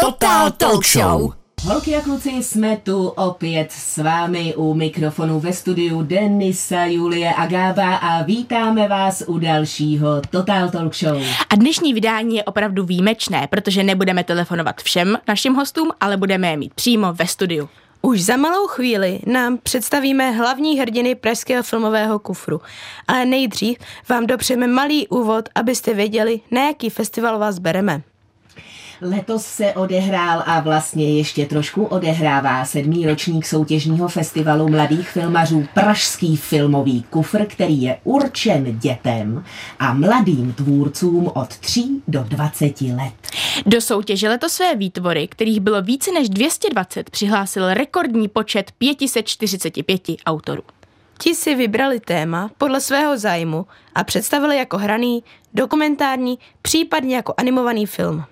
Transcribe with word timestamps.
Total 0.00 0.50
Talk 0.50 0.84
Show. 0.84 1.32
Holky 1.62 1.96
a 1.96 2.00
kluci, 2.00 2.30
jsme 2.30 2.76
tu 2.76 3.08
opět 3.08 3.72
s 3.72 3.98
vámi 3.98 4.54
u 4.56 4.74
mikrofonu 4.74 5.40
ve 5.40 5.52
studiu 5.52 6.02
Denisa, 6.02 6.84
Julie 6.84 7.34
a 7.34 7.46
Gába 7.46 7.96
a 7.96 8.22
vítáme 8.22 8.88
vás 8.88 9.22
u 9.26 9.38
dalšího 9.38 10.20
Total 10.30 10.70
Talk 10.70 10.94
Show. 10.94 11.22
A 11.50 11.56
dnešní 11.56 11.94
vydání 11.94 12.36
je 12.36 12.44
opravdu 12.44 12.84
výjimečné, 12.84 13.46
protože 13.50 13.82
nebudeme 13.82 14.24
telefonovat 14.24 14.82
všem 14.82 15.18
našim 15.28 15.54
hostům, 15.54 15.90
ale 16.00 16.16
budeme 16.16 16.50
je 16.50 16.56
mít 16.56 16.74
přímo 16.74 17.12
ve 17.12 17.26
studiu. 17.26 17.68
Už 18.02 18.22
za 18.22 18.36
malou 18.36 18.66
chvíli 18.66 19.20
nám 19.26 19.58
představíme 19.58 20.30
hlavní 20.30 20.78
hrdiny 20.78 21.14
pražského 21.14 21.62
filmového 21.62 22.18
kufru. 22.18 22.60
Ale 23.08 23.24
nejdřív 23.24 23.78
vám 24.08 24.26
dopřejeme 24.26 24.66
malý 24.66 25.08
úvod, 25.08 25.48
abyste 25.54 25.94
věděli, 25.94 26.40
na 26.50 26.66
jaký 26.66 26.90
festival 26.90 27.38
vás 27.38 27.58
bereme. 27.58 28.02
Letos 29.02 29.46
se 29.46 29.72
odehrál 29.72 30.42
a 30.46 30.60
vlastně 30.60 31.16
ještě 31.16 31.46
trošku 31.46 31.84
odehrává 31.84 32.64
sedmý 32.64 33.06
ročník 33.06 33.46
soutěžního 33.46 34.08
festivalu 34.08 34.68
mladých 34.68 35.08
filmařů 35.08 35.66
Pražský 35.74 36.36
filmový 36.36 37.02
kufr, 37.02 37.44
který 37.44 37.82
je 37.82 37.98
určen 38.04 38.78
dětem 38.78 39.44
a 39.78 39.94
mladým 39.94 40.52
tvůrcům 40.52 41.30
od 41.34 41.48
3 41.48 41.84
do 42.08 42.24
20 42.28 42.80
let. 42.80 43.12
Do 43.66 43.80
soutěže 43.80 44.28
letos 44.28 44.52
své 44.52 44.76
výtvory, 44.76 45.28
kterých 45.28 45.60
bylo 45.60 45.82
více 45.82 46.12
než 46.12 46.28
220, 46.28 47.10
přihlásil 47.10 47.74
rekordní 47.74 48.28
počet 48.28 48.72
545 48.78 50.02
autorů. 50.26 50.62
Ti 51.18 51.34
si 51.34 51.54
vybrali 51.54 52.00
téma 52.00 52.50
podle 52.58 52.80
svého 52.80 53.18
zájmu 53.18 53.66
a 53.94 54.04
představili 54.04 54.56
jako 54.56 54.78
hraný, 54.78 55.24
dokumentární, 55.54 56.38
případně 56.62 57.16
jako 57.16 57.34
animovaný 57.36 57.86
film. 57.86 58.24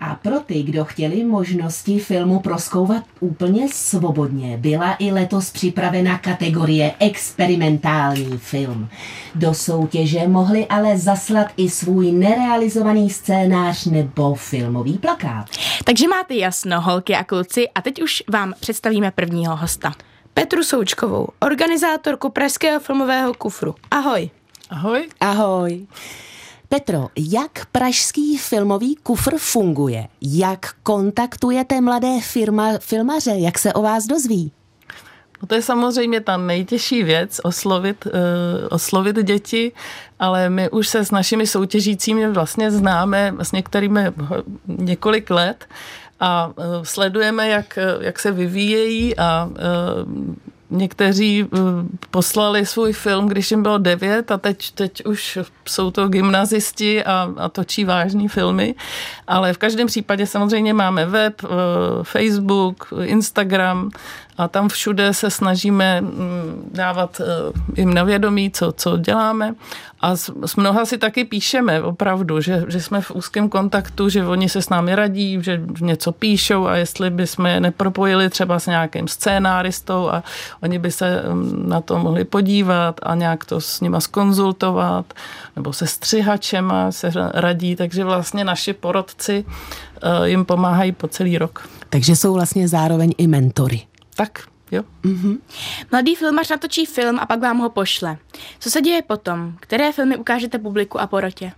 A 0.00 0.14
pro 0.14 0.40
ty, 0.40 0.62
kdo 0.62 0.84
chtěli 0.84 1.24
možnosti 1.24 1.98
filmu 1.98 2.40
proskouvat 2.40 3.04
úplně 3.20 3.68
svobodně, 3.72 4.56
byla 4.56 4.96
i 4.98 5.12
letos 5.12 5.50
připravena 5.50 6.18
kategorie 6.18 6.94
experimentální 6.98 8.38
film. 8.38 8.88
Do 9.34 9.54
soutěže 9.54 10.28
mohli 10.28 10.66
ale 10.66 10.98
zaslat 10.98 11.46
i 11.56 11.70
svůj 11.70 12.12
nerealizovaný 12.12 13.10
scénář 13.10 13.84
nebo 13.84 14.34
filmový 14.34 14.98
plakát. 14.98 15.46
Takže 15.84 16.08
máte 16.08 16.34
jasno, 16.34 16.80
holky 16.80 17.14
a 17.14 17.24
kluci, 17.24 17.68
a 17.68 17.82
teď 17.82 18.02
už 18.02 18.22
vám 18.32 18.54
představíme 18.60 19.10
prvního 19.10 19.56
hosta. 19.56 19.92
Petru 20.34 20.62
Součkovou, 20.62 21.28
organizátorku 21.40 22.30
Pražského 22.30 22.80
filmového 22.80 23.34
kufru. 23.34 23.74
Ahoj. 23.90 24.30
Ahoj. 24.70 25.08
Ahoj. 25.20 25.86
Petro, 26.74 27.08
jak 27.16 27.66
pražský 27.72 28.38
filmový 28.38 28.96
kufr 29.02 29.34
funguje? 29.38 30.06
Jak 30.22 30.74
kontaktujete 30.82 31.80
mladé 31.80 32.20
firma, 32.20 32.78
filmaře? 32.78 33.30
Jak 33.30 33.58
se 33.58 33.72
o 33.72 33.82
vás 33.82 34.06
dozví? 34.06 34.52
No 35.42 35.48
to 35.48 35.54
je 35.54 35.62
samozřejmě 35.62 36.20
ta 36.20 36.36
nejtěžší 36.36 37.02
věc, 37.02 37.40
oslovit, 37.44 38.06
uh, 38.06 38.12
oslovit 38.70 39.16
děti, 39.16 39.72
ale 40.18 40.50
my 40.50 40.70
už 40.70 40.88
se 40.88 41.04
s 41.04 41.10
našimi 41.10 41.46
soutěžícími 41.46 42.30
vlastně 42.30 42.70
známe 42.70 43.34
s 43.38 43.52
některými 43.52 44.00
několik 44.66 45.30
let 45.30 45.66
a 46.20 46.46
uh, 46.46 46.54
sledujeme, 46.82 47.48
jak, 47.48 47.78
jak 48.00 48.18
se 48.18 48.32
vyvíjejí 48.32 49.16
a 49.16 49.48
uh, 49.50 50.34
Někteří 50.74 51.44
eh, 51.44 51.58
poslali 52.10 52.66
svůj 52.66 52.92
film, 52.92 53.28
když 53.28 53.50
jim 53.50 53.62
bylo 53.62 53.78
devět 53.78 54.30
a 54.30 54.38
teď, 54.38 54.70
teď 54.70 55.06
už 55.06 55.38
jsou 55.68 55.90
to 55.90 56.08
gymnazisti 56.08 57.04
a, 57.04 57.32
a 57.36 57.48
točí 57.48 57.84
vážní 57.84 58.28
filmy. 58.28 58.74
Ale 59.26 59.52
v 59.52 59.58
každém 59.58 59.86
případě 59.86 60.26
samozřejmě 60.26 60.74
máme 60.74 61.06
web, 61.06 61.34
eh, 61.44 61.48
Facebook, 62.02 62.88
Instagram 63.02 63.90
a 64.38 64.48
tam 64.48 64.68
všude 64.68 65.14
se 65.14 65.30
snažíme 65.30 66.00
mm, 66.00 66.70
dávat 66.74 67.20
eh, 67.20 67.80
jim 67.80 67.94
na 67.94 68.04
vědomí, 68.04 68.50
co, 68.50 68.72
co 68.72 68.96
děláme. 68.96 69.54
A 70.00 70.16
s, 70.16 70.32
s 70.46 70.56
mnoha 70.56 70.84
si 70.84 70.98
taky 70.98 71.24
píšeme 71.24 71.82
opravdu, 71.82 72.40
že, 72.40 72.64
že 72.68 72.80
jsme 72.80 73.00
v 73.00 73.10
úzkém 73.10 73.48
kontaktu, 73.48 74.08
že 74.08 74.26
oni 74.26 74.48
se 74.48 74.62
s 74.62 74.68
námi 74.68 74.94
radí, 74.94 75.38
že 75.42 75.62
něco 75.80 76.12
píšou 76.12 76.66
a 76.66 76.76
jestli 76.76 77.10
bychom 77.10 77.46
je 77.46 77.60
nepropojili 77.60 78.30
třeba 78.30 78.58
s 78.58 78.66
nějakým 78.66 79.08
scénáristou 79.08 80.08
a 80.08 80.22
oni 80.62 80.78
by 80.78 80.90
se 80.90 81.22
mm, 81.28 81.68
na 81.68 81.80
to 81.80 81.98
mohli 81.98 82.24
podívat 82.24 83.00
a 83.02 83.14
nějak 83.14 83.44
to 83.44 83.60
s 83.60 83.80
nima 83.80 84.00
skonzultovat, 84.00 85.14
nebo 85.56 85.72
se 85.72 85.86
střihačema 85.86 86.92
se 86.92 87.10
radí, 87.34 87.76
takže 87.76 88.04
vlastně 88.04 88.44
naši 88.44 88.72
porodci 88.72 89.44
eh, 90.02 90.28
jim 90.28 90.44
pomáhají 90.44 90.92
po 90.92 91.08
celý 91.08 91.38
rok. 91.38 91.68
Takže 91.90 92.16
jsou 92.16 92.34
vlastně 92.34 92.68
zároveň 92.68 93.12
i 93.18 93.26
mentory. 93.26 93.82
Tak, 94.16 94.38
jo. 94.70 94.82
Mm-hmm. 95.04 95.38
Mladý 95.90 96.14
filmař 96.14 96.50
natočí 96.50 96.86
film 96.86 97.18
a 97.18 97.26
pak 97.26 97.40
vám 97.40 97.58
ho 97.58 97.70
pošle. 97.70 98.16
Co 98.58 98.70
se 98.70 98.80
děje 98.80 99.02
potom? 99.02 99.54
Které 99.60 99.92
filmy 99.92 100.16
ukážete 100.16 100.58
publiku 100.58 101.00
a 101.00 101.06
porotě? 101.06 101.52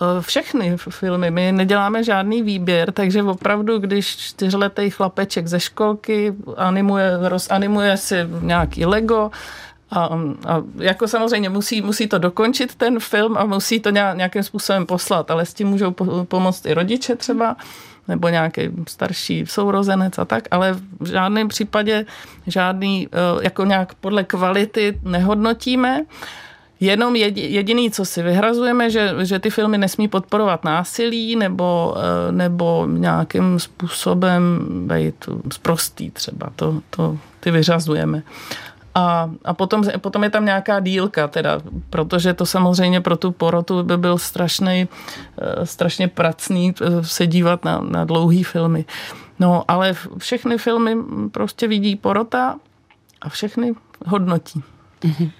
Eh, 0.00 0.22
všechny 0.22 0.76
filmy. 0.76 1.30
My 1.30 1.52
neděláme 1.52 2.04
žádný 2.04 2.42
výběr, 2.42 2.92
takže 2.92 3.22
opravdu, 3.22 3.78
když 3.78 4.16
čtyřletý 4.16 4.90
chlapeček 4.90 5.46
ze 5.46 5.60
školky 5.60 6.34
animuje, 6.56 7.10
rozanimuje 7.20 7.96
si 7.96 8.16
nějaký 8.40 8.86
Lego, 8.86 9.30
a, 9.90 10.04
a 10.46 10.62
jako 10.76 11.08
samozřejmě 11.08 11.48
musí, 11.48 11.82
musí 11.82 12.06
to 12.06 12.18
dokončit 12.18 12.74
ten 12.74 13.00
film 13.00 13.36
a 13.36 13.44
musí 13.44 13.80
to 13.80 13.90
nějakým 13.90 14.42
způsobem 14.42 14.86
poslat, 14.86 15.30
ale 15.30 15.46
s 15.46 15.54
tím 15.54 15.68
můžou 15.68 15.90
pomoct 16.24 16.66
i 16.66 16.74
rodiče 16.74 17.16
třeba 17.16 17.56
nebo 18.08 18.28
nějaký 18.28 18.62
starší 18.88 19.44
sourozenec 19.46 20.18
a 20.18 20.24
tak, 20.24 20.44
ale 20.50 20.72
v 21.00 21.06
žádném 21.06 21.48
případě 21.48 22.06
žádný, 22.46 23.08
eh, 23.12 23.44
jako 23.44 23.64
nějak 23.64 23.94
podle 23.94 24.24
kvality 24.24 24.98
nehodnotíme. 25.02 26.02
Jenom 26.80 27.16
jediný, 27.16 27.90
co 27.90 28.04
si 28.04 28.22
vyhrazujeme, 28.22 28.90
že, 28.90 29.14
že 29.22 29.38
ty 29.38 29.50
filmy 29.50 29.78
nesmí 29.78 30.08
podporovat 30.08 30.64
násilí 30.64 31.36
nebo, 31.36 31.94
eh, 31.96 32.32
nebo 32.32 32.86
nějakým 32.90 33.58
způsobem 33.58 34.66
být 34.88 35.28
zprostý 35.52 36.10
třeba. 36.10 36.50
To, 36.56 36.80
to 36.90 37.18
ty 37.40 37.50
vyřazujeme. 37.50 38.22
A, 38.96 39.30
a 39.44 39.54
potom, 39.54 39.84
potom 40.00 40.24
je 40.24 40.30
tam 40.30 40.44
nějaká 40.44 40.80
dílka, 40.80 41.28
teda, 41.28 41.60
protože 41.90 42.34
to 42.34 42.46
samozřejmě 42.46 43.00
pro 43.00 43.16
tu 43.16 43.32
porotu 43.32 43.82
by 43.82 43.96
byl 43.96 44.18
strašný, 44.18 44.88
eh, 45.38 45.66
strašně 45.66 46.08
pracný 46.08 46.74
eh, 46.80 47.04
se 47.04 47.26
dívat 47.26 47.64
na, 47.64 47.80
na 47.80 48.04
dlouhý 48.04 48.44
filmy. 48.44 48.84
No, 49.38 49.64
ale 49.68 49.94
všechny 50.18 50.58
filmy 50.58 50.96
prostě 51.32 51.68
vidí 51.68 51.96
porota 51.96 52.58
a 53.20 53.28
všechny 53.28 53.72
hodnotí. 54.06 54.62
Mhm. 55.04 55.30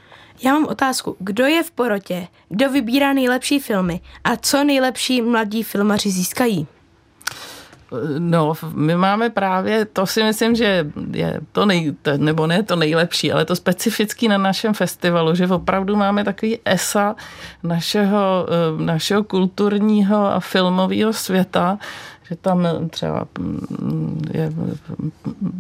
Já 0.43 0.53
mám 0.53 0.67
otázku. 0.67 1.17
Kdo 1.19 1.45
je 1.45 1.63
v 1.63 1.71
porotě? 1.71 2.29
Kdo 2.49 2.71
vybírá 2.71 3.13
nejlepší 3.13 3.61
filmy? 3.61 4.01
A 4.25 4.37
co 4.37 4.65
nejlepší 4.65 5.23
mladí 5.23 5.63
filmaři 5.63 6.11
získají? 6.11 6.67
No, 8.19 8.53
my 8.75 8.97
máme 8.97 9.31
právě, 9.31 9.85
to 9.85 10.07
si 10.07 10.23
myslím, 10.23 10.55
že 10.55 10.87
je 11.11 11.41
to 11.53 11.67
nej, 11.67 11.95
nebo 12.17 12.47
ne 12.47 12.63
to 12.63 12.77
nejlepší, 12.77 13.33
ale 13.33 13.45
to 13.45 13.57
specifický 13.57 14.29
na 14.29 14.39
našem 14.39 14.75
festivalu, 14.75 15.35
že 15.35 15.47
opravdu 15.47 15.97
máme 15.97 16.25
takový 16.25 16.59
esa 16.65 17.17
našeho, 17.63 18.47
eh, 18.49 18.83
našeho 18.85 19.25
kulturního 19.25 20.27
a 20.27 20.41
filmového 20.41 21.13
světa, 21.13 21.79
že 22.29 22.37
tam 22.37 22.69
třeba 22.91 23.27
mm, 23.39 24.23
je 24.35 24.53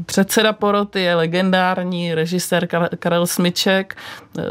předseda 0.06 0.52
poroty 0.52 1.00
je 1.00 1.14
legendární 1.14 2.14
režisér 2.14 2.68
Karel 2.98 3.26
Smyček, 3.26 3.96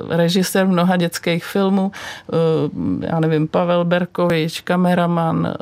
režisér 0.09 0.67
mnoha 0.67 0.97
dětských 0.97 1.45
filmů, 1.45 1.91
eh, 1.91 3.07
já 3.07 3.19
nevím, 3.19 3.47
Pavel 3.47 3.85
Berkovič, 3.85 4.61
kameraman, 4.61 5.47
eh, 5.47 5.59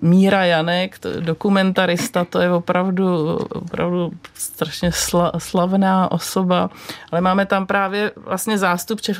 Míra 0.00 0.44
Janek, 0.44 0.96
dokumentarista, 1.20 2.24
to 2.24 2.40
je 2.40 2.52
opravdu, 2.52 3.36
opravdu 3.36 4.10
strašně 4.34 4.90
slavná 5.38 6.12
osoba, 6.12 6.70
ale 7.12 7.20
máme 7.20 7.46
tam 7.46 7.66
právě 7.66 8.10
vlastně 8.16 8.58
zástupce, 8.58 9.12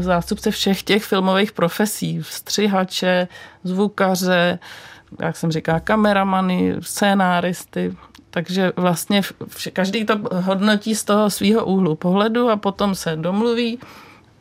zástupce 0.00 0.50
všech 0.50 0.82
těch 0.82 1.04
filmových 1.04 1.52
profesí, 1.52 2.20
střihače, 2.22 3.28
zvukaře, 3.64 4.58
jak 5.20 5.36
jsem 5.36 5.52
říká, 5.52 5.80
kameramany, 5.80 6.76
scénáristy, 6.80 7.96
takže 8.32 8.72
vlastně 8.76 9.20
vš- 9.20 9.70
každý 9.72 10.04
to 10.04 10.20
hodnotí 10.32 10.94
z 10.94 11.04
toho 11.04 11.30
svého 11.30 11.64
úhlu 11.64 11.94
pohledu 11.94 12.50
a 12.50 12.56
potom 12.56 12.94
se 12.94 13.16
domluví 13.16 13.78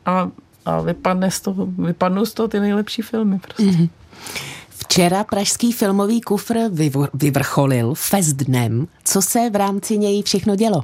a, 0.06 0.30
a 0.66 0.82
vypadne 0.82 1.32
z 1.32 1.40
toho, 1.40 1.66
vypadnou 1.66 2.26
z 2.26 2.34
toho 2.34 2.48
ty 2.48 2.60
nejlepší 2.60 3.02
filmy. 3.02 3.40
Prostě. 3.40 3.64
Mm-hmm. 3.64 3.90
Včera 4.70 5.24
pražský 5.24 5.72
filmový 5.72 6.22
kufr 6.22 6.58
vyvrcholil 7.14 7.94
fest 7.94 8.34
dnem. 8.34 8.88
Co 9.04 9.22
se 9.22 9.50
v 9.50 9.56
rámci 9.56 9.98
něj 9.98 10.24
všechno 10.24 10.56
dělo? 10.56 10.84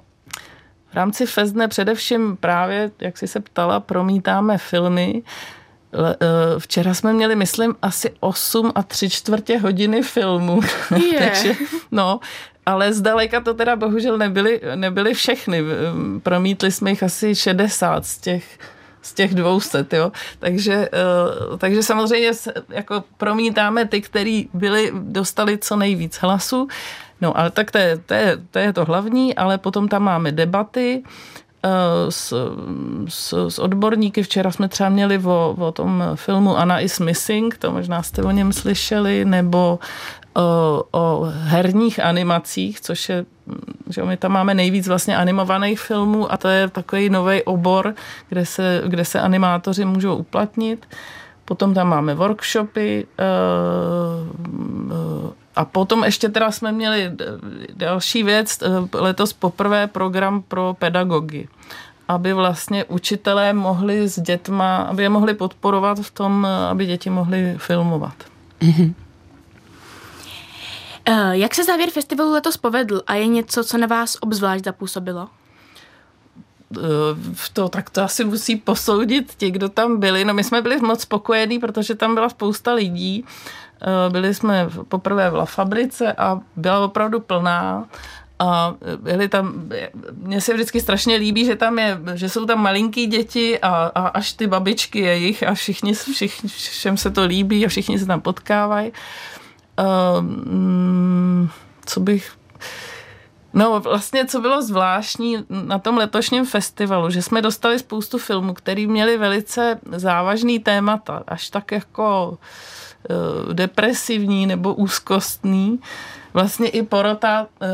V 0.91 0.93
rámci 0.93 1.25
fest 1.25 1.51
dne 1.51 1.67
především 1.67 2.37
právě, 2.37 2.91
jak 2.99 3.17
jsi 3.17 3.27
se 3.27 3.39
ptala, 3.39 3.79
promítáme 3.79 4.57
filmy, 4.57 5.23
včera 6.59 6.93
jsme 6.93 7.13
měli, 7.13 7.35
myslím, 7.35 7.75
asi 7.81 8.11
8 8.19 8.71
a 8.75 8.83
3 8.83 9.09
čtvrtě 9.09 9.57
hodiny 9.57 10.01
filmu. 10.01 10.61
Je. 11.11 11.19
Takže, 11.19 11.55
no, 11.91 12.19
ale 12.67 12.93
zdaleka 12.93 13.41
to 13.41 13.53
teda 13.53 13.75
bohužel 13.75 14.17
nebyly, 14.17 14.61
nebyly 14.75 15.13
všechny. 15.13 15.63
Promítli 16.23 16.71
jsme 16.71 16.89
jich 16.89 17.03
asi 17.03 17.35
60 17.35 18.05
z 18.05 18.17
těch 18.17 18.59
z 19.01 19.13
těch 19.13 19.35
200, 19.35 19.85
jo. 19.93 20.11
Takže, 20.39 20.89
takže 21.57 21.83
samozřejmě 21.83 22.31
jako 22.69 23.03
promítáme 23.17 23.85
ty, 23.85 24.01
který 24.01 24.49
byli, 24.53 24.91
dostali 24.93 25.57
co 25.57 25.75
nejvíc 25.75 26.15
hlasu. 26.15 26.67
No 27.21 27.37
ale 27.37 27.51
tak 27.51 27.71
to 27.71 27.77
je, 27.77 27.97
to, 27.97 28.13
je, 28.13 28.37
to 28.51 28.59
je 28.59 28.73
to 28.73 28.85
hlavní, 28.85 29.35
ale 29.35 29.57
potom 29.57 29.87
tam 29.87 30.03
máme 30.03 30.31
debaty, 30.31 31.03
Eh, 31.63 32.11
s, 32.11 32.33
s, 33.07 33.47
s 33.49 33.59
odborníky. 33.59 34.23
Včera 34.23 34.51
jsme 34.51 34.67
třeba 34.67 34.89
měli 34.89 35.17
o, 35.17 35.55
o 35.59 35.71
tom 35.71 36.03
filmu 36.15 36.57
Anna 36.57 36.79
is 36.79 36.99
Missing, 36.99 37.57
to 37.57 37.71
možná 37.71 38.03
jste 38.03 38.23
o 38.23 38.31
něm 38.31 38.53
slyšeli, 38.53 39.25
nebo 39.25 39.79
o, 40.37 40.83
eh, 40.83 40.97
o 40.97 41.27
herních 41.31 41.99
animacích, 41.99 42.81
což 42.81 43.09
je, 43.09 43.25
že 43.89 44.03
my 44.03 44.17
tam 44.17 44.31
máme 44.31 44.53
nejvíc 44.53 44.87
vlastně 44.87 45.17
animovaných 45.17 45.79
filmů 45.79 46.31
a 46.31 46.37
to 46.37 46.47
je 46.47 46.67
takový 46.67 47.09
nový 47.09 47.43
obor, 47.43 47.95
kde 48.29 48.45
se, 48.45 48.81
kde 48.85 49.05
se 49.05 49.19
animátoři 49.19 49.85
můžou 49.85 50.15
uplatnit. 50.15 50.87
Potom 51.45 51.73
tam 51.73 51.87
máme 51.87 52.15
workshopy, 52.15 53.07
eh, 53.19 53.23
a 55.55 55.65
potom 55.65 56.03
ještě 56.03 56.29
teda 56.29 56.51
jsme 56.51 56.71
měli 56.71 57.11
další 57.75 58.23
věc, 58.23 58.59
eh, 58.61 58.97
letos 58.97 59.33
poprvé 59.33 59.87
program 59.87 60.41
pro 60.41 60.75
pedagogy 60.79 61.47
aby 62.07 62.33
vlastně 62.33 62.85
učitelé 62.85 63.53
mohli 63.53 64.09
s 64.09 64.19
dětma, 64.19 64.77
aby 64.77 65.03
je 65.03 65.09
mohli 65.09 65.33
podporovat 65.33 65.99
v 65.99 66.11
tom, 66.11 66.47
eh, 66.49 66.67
aby 66.69 66.85
děti 66.85 67.09
mohly 67.09 67.55
filmovat. 67.57 68.13
Mm-hmm. 68.61 68.93
Jak 71.31 71.55
se 71.55 71.63
závěr 71.63 71.89
festivalu 71.89 72.31
letos 72.31 72.57
povedl 72.57 73.01
a 73.07 73.15
je 73.15 73.27
něco, 73.27 73.63
co 73.63 73.77
na 73.77 73.87
vás 73.87 74.17
obzvlášť 74.21 74.63
zapůsobilo? 74.63 75.27
v 77.33 77.49
to, 77.49 77.69
tak 77.69 77.89
to 77.89 78.01
asi 78.01 78.23
musí 78.23 78.55
posoudit 78.55 79.33
ti, 79.37 79.51
kdo 79.51 79.69
tam 79.69 79.99
byli. 79.99 80.25
No 80.25 80.33
my 80.33 80.43
jsme 80.43 80.61
byli 80.61 80.79
moc 80.79 81.01
spokojení, 81.01 81.59
protože 81.59 81.95
tam 81.95 82.15
byla 82.15 82.29
spousta 82.29 82.73
lidí 82.73 83.25
Eh, 83.81 84.09
byli 84.09 84.33
jsme 84.33 84.69
poprvé 84.87 85.29
v 85.29 85.35
La 85.35 85.45
Fabrice 85.45 86.13
a 86.13 86.39
byla 86.55 86.85
opravdu 86.85 87.19
plná 87.19 87.85
a 88.39 88.75
byli 89.01 89.29
tam, 89.29 89.69
mně 90.13 90.41
se 90.41 90.53
vždycky 90.53 90.81
strašně 90.81 91.15
líbí, 91.15 91.45
že 91.45 91.55
tam 91.55 91.79
je, 91.79 91.99
že 92.13 92.29
jsou 92.29 92.45
tam 92.45 92.61
malinký 92.61 93.05
děti 93.05 93.59
a, 93.59 93.91
a 93.95 94.07
až 94.07 94.33
ty 94.33 94.47
babičky 94.47 94.99
jejich 94.99 95.43
a 95.43 95.53
všichni, 95.53 95.93
všichni, 95.93 96.49
všem 96.49 96.97
se 96.97 97.11
to 97.11 97.25
líbí 97.25 97.65
a 97.65 97.69
všichni 97.69 97.99
se 97.99 98.05
tam 98.05 98.21
potkávají. 98.21 98.91
Um, 100.19 101.49
co 101.85 101.99
bych 101.99 102.31
No 103.53 103.79
vlastně, 103.79 104.25
co 104.25 104.41
bylo 104.41 104.61
zvláštní 104.61 105.45
na 105.49 105.79
tom 105.79 105.97
letošním 105.97 106.45
festivalu, 106.45 107.09
že 107.09 107.21
jsme 107.21 107.41
dostali 107.41 107.79
spoustu 107.79 108.17
filmů, 108.17 108.53
které 108.53 108.87
měly 108.87 109.17
velice 109.17 109.79
závažný 109.91 110.59
témata, 110.59 111.23
až 111.27 111.49
tak 111.49 111.71
jako 111.71 112.37
Eh, 113.09 113.53
depresivní 113.53 114.47
nebo 114.47 114.73
úzkostný. 114.73 115.79
Vlastně 116.33 116.69
i 116.69 116.83
porota 116.83 117.47
eh, 117.61 117.67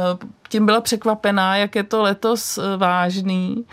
tím 0.49 0.65
byla 0.65 0.81
překvapená, 0.81 1.57
jak 1.57 1.75
je 1.75 1.83
to 1.83 2.01
letos 2.01 2.57
eh, 2.57 2.77
vážný. 2.77 3.65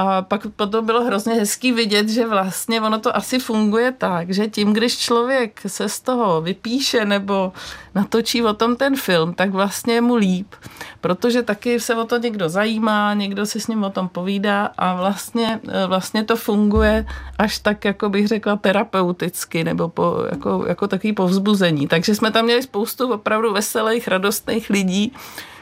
A 0.00 0.22
pak 0.22 0.46
potom 0.46 0.86
bylo 0.86 1.04
hrozně 1.04 1.34
hezký 1.34 1.72
vidět, 1.72 2.08
že 2.08 2.26
vlastně 2.26 2.80
ono 2.80 2.98
to 2.98 3.16
asi 3.16 3.38
funguje 3.38 3.92
tak, 3.92 4.30
že 4.30 4.46
tím, 4.46 4.72
když 4.72 4.98
člověk 4.98 5.60
se 5.66 5.88
z 5.88 6.00
toho 6.00 6.40
vypíše 6.40 7.04
nebo 7.04 7.52
natočí 7.94 8.42
o 8.42 8.54
tom 8.54 8.76
ten 8.76 8.96
film, 8.96 9.34
tak 9.34 9.50
vlastně 9.50 9.94
je 9.94 10.00
mu 10.00 10.16
líp, 10.16 10.54
protože 11.00 11.42
taky 11.42 11.80
se 11.80 11.94
o 11.94 12.04
to 12.04 12.18
někdo 12.18 12.48
zajímá, 12.48 13.14
někdo 13.14 13.46
si 13.46 13.60
s 13.60 13.66
ním 13.66 13.84
o 13.84 13.90
tom 13.90 14.08
povídá 14.08 14.70
a 14.78 14.94
vlastně, 14.94 15.60
vlastně 15.86 16.24
to 16.24 16.36
funguje 16.36 17.06
až 17.38 17.58
tak, 17.58 17.84
jako 17.84 18.08
bych 18.08 18.28
řekla, 18.28 18.56
terapeuticky 18.56 19.64
nebo 19.64 19.88
po, 19.88 20.16
jako, 20.30 20.64
jako 20.68 20.88
takový 20.88 21.12
povzbuzení. 21.12 21.88
Takže 21.88 22.14
jsme 22.14 22.30
tam 22.30 22.44
měli 22.44 22.62
spoustu 22.62 23.12
opravdu 23.12 23.52
veselých, 23.52 24.08
radostných 24.08 24.70
lidí, 24.70 25.12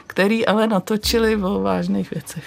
který 0.07 0.47
ale 0.47 0.67
natočili 0.67 1.37
o 1.37 1.61
vážných 1.61 2.11
věcech. 2.11 2.45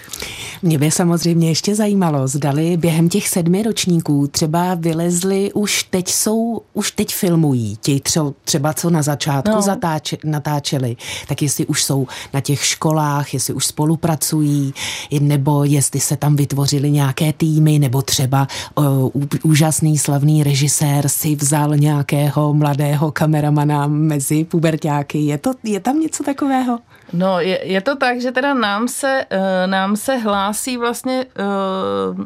Mě 0.62 0.78
by 0.78 0.92
samozřejmě 0.92 1.50
ještě 1.50 1.76
zajímalo, 1.76 2.28
zdali 2.28 2.78
během 2.78 3.10
těch 3.10 3.28
sedmi 3.28 3.64
ročníků 3.64 4.28
třeba 4.28 4.76
vylezli, 4.76 5.54
už 5.54 5.84
teď 5.84 6.10
jsou, 6.10 6.62
už 6.74 6.92
teď 6.92 7.16
filmují, 7.16 7.78
ti 7.82 8.02
třeba 8.44 8.74
co 8.74 8.90
na 8.90 9.02
začátku 9.02 9.56
no. 9.56 9.62
zatáč, 9.62 10.14
natáčeli, 10.24 10.96
tak 11.28 11.42
jestli 11.42 11.66
už 11.66 11.84
jsou 11.84 12.08
na 12.34 12.42
těch 12.42 12.66
školách, 12.66 13.34
jestli 13.34 13.54
už 13.54 13.66
spolupracují, 13.66 14.74
nebo 15.20 15.64
jestli 15.64 16.00
se 16.00 16.18
tam 16.18 16.36
vytvořili 16.36 16.92
nějaké 16.92 17.34
týmy, 17.34 17.80
nebo 17.80 18.02
třeba 18.02 18.48
uh, 18.76 19.10
úžasný 19.44 19.98
slavný 19.98 20.44
režisér 20.44 21.08
si 21.10 21.36
vzal 21.36 21.78
nějakého 21.78 22.54
mladého 22.54 23.12
kameramana 23.12 23.88
mezi 23.88 24.44
pubertáky. 24.44 25.18
Je, 25.18 25.38
to, 25.38 25.54
je 25.64 25.80
tam 25.80 26.00
něco 26.00 26.24
takového? 26.24 26.80
No, 27.14 27.40
je, 27.40 27.68
je 27.68 27.82
to 27.82 27.96
tak, 27.96 28.22
že 28.22 28.32
teda 28.32 28.54
nám 28.54 28.88
se, 28.88 29.26
uh, 29.32 29.38
nám 29.66 29.96
se 29.96 30.16
hlásí 30.16 30.78
vlastně 30.78 31.26
uh, 31.26 32.26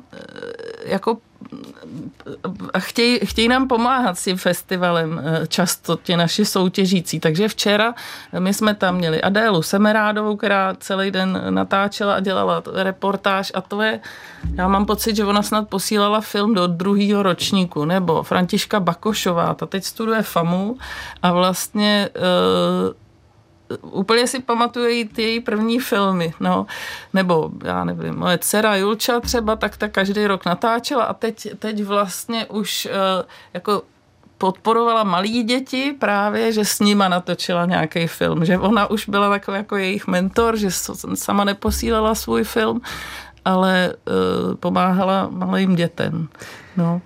jako 0.85 1.17
a 2.73 2.79
chtějí, 2.79 3.19
chtějí 3.23 3.47
nám 3.47 3.67
pomáhat 3.67 4.17
s 4.17 4.23
tím 4.23 4.37
festivalem 4.37 5.21
často 5.47 5.99
ti 6.03 6.17
naši 6.17 6.45
soutěžící. 6.45 7.19
Takže 7.19 7.47
včera 7.47 7.95
my 8.39 8.53
jsme 8.53 8.75
tam 8.75 8.95
měli 8.95 9.21
Adélu 9.21 9.61
Semerádovou, 9.61 10.35
která 10.35 10.75
celý 10.79 11.11
den 11.11 11.41
natáčela 11.49 12.13
a 12.13 12.19
dělala 12.19 12.63
reportáž 12.73 13.51
a 13.55 13.61
to 13.61 13.81
je, 13.81 13.99
já 14.55 14.67
mám 14.67 14.85
pocit, 14.85 15.15
že 15.15 15.25
ona 15.25 15.43
snad 15.43 15.69
posílala 15.69 16.21
film 16.21 16.53
do 16.53 16.67
druhého 16.67 17.23
ročníku, 17.23 17.85
nebo 17.85 18.23
Františka 18.23 18.79
Bakošová, 18.79 19.53
ta 19.53 19.65
teď 19.65 19.83
studuje 19.83 20.21
FAMu 20.21 20.77
a 21.21 21.31
vlastně 21.31 22.09
úplně 23.81 24.27
si 24.27 24.39
pamatuju 24.39 25.07
ty 25.07 25.21
její 25.21 25.39
první 25.39 25.79
filmy, 25.79 26.33
no, 26.39 26.65
nebo 27.13 27.51
já 27.63 27.83
nevím, 27.83 28.15
moje 28.15 28.37
dcera 28.37 28.75
Julča 28.75 29.19
třeba, 29.19 29.55
tak 29.55 29.77
ta 29.77 29.87
každý 29.87 30.27
rok 30.27 30.45
natáčela 30.45 31.03
a 31.03 31.13
teď, 31.13 31.47
teď 31.59 31.83
vlastně 31.83 32.45
už 32.45 32.85
uh, 32.85 33.25
jako 33.53 33.81
podporovala 34.37 35.03
malí 35.03 35.43
děti 35.43 35.95
právě, 35.99 36.51
že 36.51 36.65
s 36.65 36.79
nima 36.79 37.07
natočila 37.07 37.65
nějaký 37.65 38.07
film, 38.07 38.45
že 38.45 38.57
ona 38.57 38.89
už 38.89 39.09
byla 39.09 39.29
takový 39.29 39.57
jako 39.57 39.77
jejich 39.77 40.07
mentor, 40.07 40.57
že 40.57 40.67
sama 41.13 41.43
neposílala 41.43 42.15
svůj 42.15 42.43
film, 42.43 42.81
ale 43.45 43.93
uh, 43.93 44.55
pomáhala 44.55 45.27
malým 45.31 45.75
dětem. 45.75 46.27
No. 46.77 47.01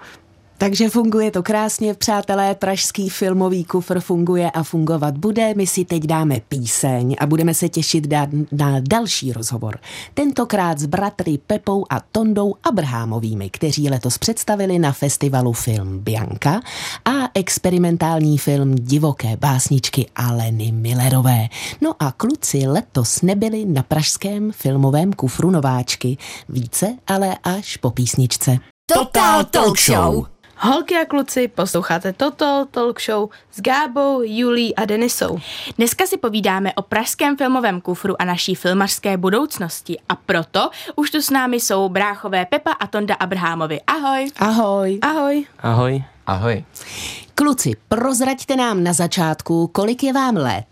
Takže 0.59 0.89
funguje 0.89 1.31
to 1.31 1.43
krásně, 1.43 1.93
přátelé, 1.93 2.55
pražský 2.55 3.09
filmový 3.09 3.63
kufr 3.63 3.99
funguje 3.99 4.51
a 4.51 4.63
fungovat 4.63 5.17
bude. 5.17 5.53
My 5.55 5.67
si 5.67 5.85
teď 5.85 6.03
dáme 6.03 6.41
píseň 6.47 7.15
a 7.19 7.25
budeme 7.25 7.53
se 7.53 7.69
těšit 7.69 8.07
na 8.51 8.79
další 8.79 9.33
rozhovor. 9.33 9.79
Tentokrát 10.13 10.79
s 10.79 10.85
bratry 10.85 11.39
Pepou 11.47 11.85
a 11.89 11.99
Tondou 12.11 12.55
Abrahamovými, 12.63 13.49
kteří 13.49 13.89
letos 13.89 14.17
představili 14.17 14.79
na 14.79 14.91
festivalu 14.91 15.53
film 15.53 15.99
Bianca 15.99 16.61
a 17.05 17.11
experimentální 17.33 18.37
film 18.37 18.75
Divoké 18.75 19.37
básničky 19.37 20.05
Aleny 20.15 20.71
Millerové. 20.71 21.47
No 21.81 21.93
a 21.99 22.11
kluci 22.11 22.67
letos 22.67 23.21
nebyli 23.21 23.65
na 23.65 23.83
pražském 23.83 24.51
filmovém 24.51 25.13
kufru 25.13 25.51
nováčky. 25.51 26.17
Více 26.49 26.97
ale 27.07 27.37
až 27.43 27.77
po 27.77 27.91
písničce. 27.91 28.57
Total 28.93 29.43
Talk 29.43 29.79
Show! 29.79 30.36
Holky 30.59 30.95
a 30.95 31.05
kluci, 31.05 31.47
posloucháte 31.47 32.13
toto 32.13 32.67
talk 32.71 33.01
show 33.01 33.29
s 33.51 33.61
Gábou, 33.61 34.21
Julí 34.23 34.75
a 34.75 34.85
Denisou. 34.85 35.39
Dneska 35.77 36.05
si 36.07 36.17
povídáme 36.17 36.73
o 36.73 36.81
pražském 36.81 37.37
filmovém 37.37 37.81
kufru 37.81 38.21
a 38.21 38.25
naší 38.25 38.55
filmařské 38.55 39.17
budoucnosti. 39.17 39.99
A 40.09 40.15
proto 40.15 40.69
už 40.95 41.11
tu 41.11 41.21
s 41.21 41.29
námi 41.29 41.59
jsou 41.59 41.89
bráchové 41.89 42.45
Pepa 42.45 42.71
a 42.71 42.87
Tonda 42.87 43.15
Abrahamovi. 43.15 43.81
Ahoj. 43.87 44.29
Ahoj. 44.39 44.99
Ahoj. 45.01 45.45
Ahoj. 45.59 46.03
Ahoj. 46.27 46.63
Kluci, 47.35 47.71
prozraďte 47.87 48.55
nám 48.55 48.83
na 48.83 48.93
začátku, 48.93 49.67
kolik 49.67 50.03
je 50.03 50.13
vám 50.13 50.35
let 50.35 50.67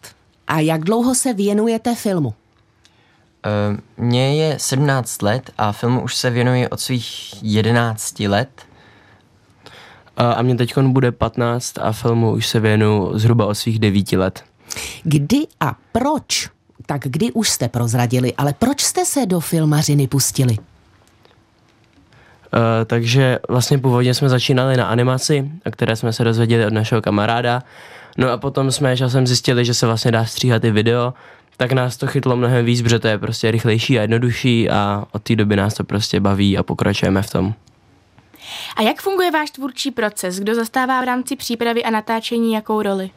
a 0.47 0.59
jak 0.59 0.81
dlouho 0.81 1.15
se 1.15 1.33
věnujete 1.33 1.95
filmu? 1.95 2.33
Mně 3.97 4.43
je 4.43 4.59
17 4.59 5.21
let 5.21 5.49
a 5.57 5.71
filmu 5.71 6.01
už 6.01 6.15
se 6.15 6.29
věnuji 6.29 6.67
od 6.67 6.79
svých 6.79 7.33
11 7.43 8.19
let– 8.19 8.49
a 10.17 10.41
mě 10.41 10.55
teď 10.55 10.77
bude 10.77 11.11
15 11.11 11.77
a 11.81 11.91
filmu 11.91 12.31
už 12.31 12.47
se 12.47 12.59
věnu 12.59 13.11
zhruba 13.13 13.45
od 13.45 13.55
svých 13.55 13.79
9 13.79 14.11
let. 14.11 14.43
Kdy 15.03 15.39
a 15.59 15.75
proč? 15.91 16.49
Tak 16.85 17.01
kdy 17.03 17.31
už 17.31 17.49
jste 17.49 17.67
prozradili, 17.67 18.33
ale 18.33 18.53
proč 18.53 18.81
jste 18.81 19.05
se 19.05 19.25
do 19.25 19.39
filmařiny 19.39 20.07
pustili? 20.07 20.57
takže 22.85 23.39
vlastně 23.49 23.77
původně 23.77 24.13
jsme 24.13 24.29
začínali 24.29 24.77
na 24.77 24.85
animaci, 24.85 25.51
o 25.65 25.71
které 25.71 25.95
jsme 25.95 26.13
se 26.13 26.23
dozvěděli 26.23 26.65
od 26.65 26.73
našeho 26.73 27.01
kamaráda. 27.01 27.63
No 28.17 28.31
a 28.31 28.37
potom 28.37 28.71
jsme 28.71 28.97
časem 28.97 29.27
zjistili, 29.27 29.65
že 29.65 29.73
se 29.73 29.85
vlastně 29.85 30.11
dá 30.11 30.25
stříhat 30.25 30.63
i 30.63 30.71
video, 30.71 31.13
tak 31.57 31.71
nás 31.71 31.97
to 31.97 32.07
chytlo 32.07 32.35
mnohem 32.35 32.65
víc, 32.65 32.81
protože 32.81 32.99
to 32.99 33.07
je 33.07 33.17
prostě 33.17 33.51
rychlejší 33.51 33.99
a 33.99 34.01
jednodušší 34.01 34.69
a 34.69 35.03
od 35.11 35.23
té 35.23 35.35
doby 35.35 35.55
nás 35.55 35.73
to 35.73 35.83
prostě 35.83 36.19
baví 36.19 36.57
a 36.57 36.63
pokračujeme 36.63 37.21
v 37.21 37.29
tom. 37.29 37.53
A 38.75 38.81
jak 38.81 39.01
funguje 39.01 39.31
váš 39.31 39.51
tvůrčí 39.51 39.91
proces? 39.91 40.39
Kdo 40.39 40.55
zastává 40.55 41.01
v 41.01 41.03
rámci 41.03 41.35
přípravy 41.35 41.83
a 41.83 41.89
natáčení 41.89 42.53
jakou 42.53 42.81
roli? 42.81 43.11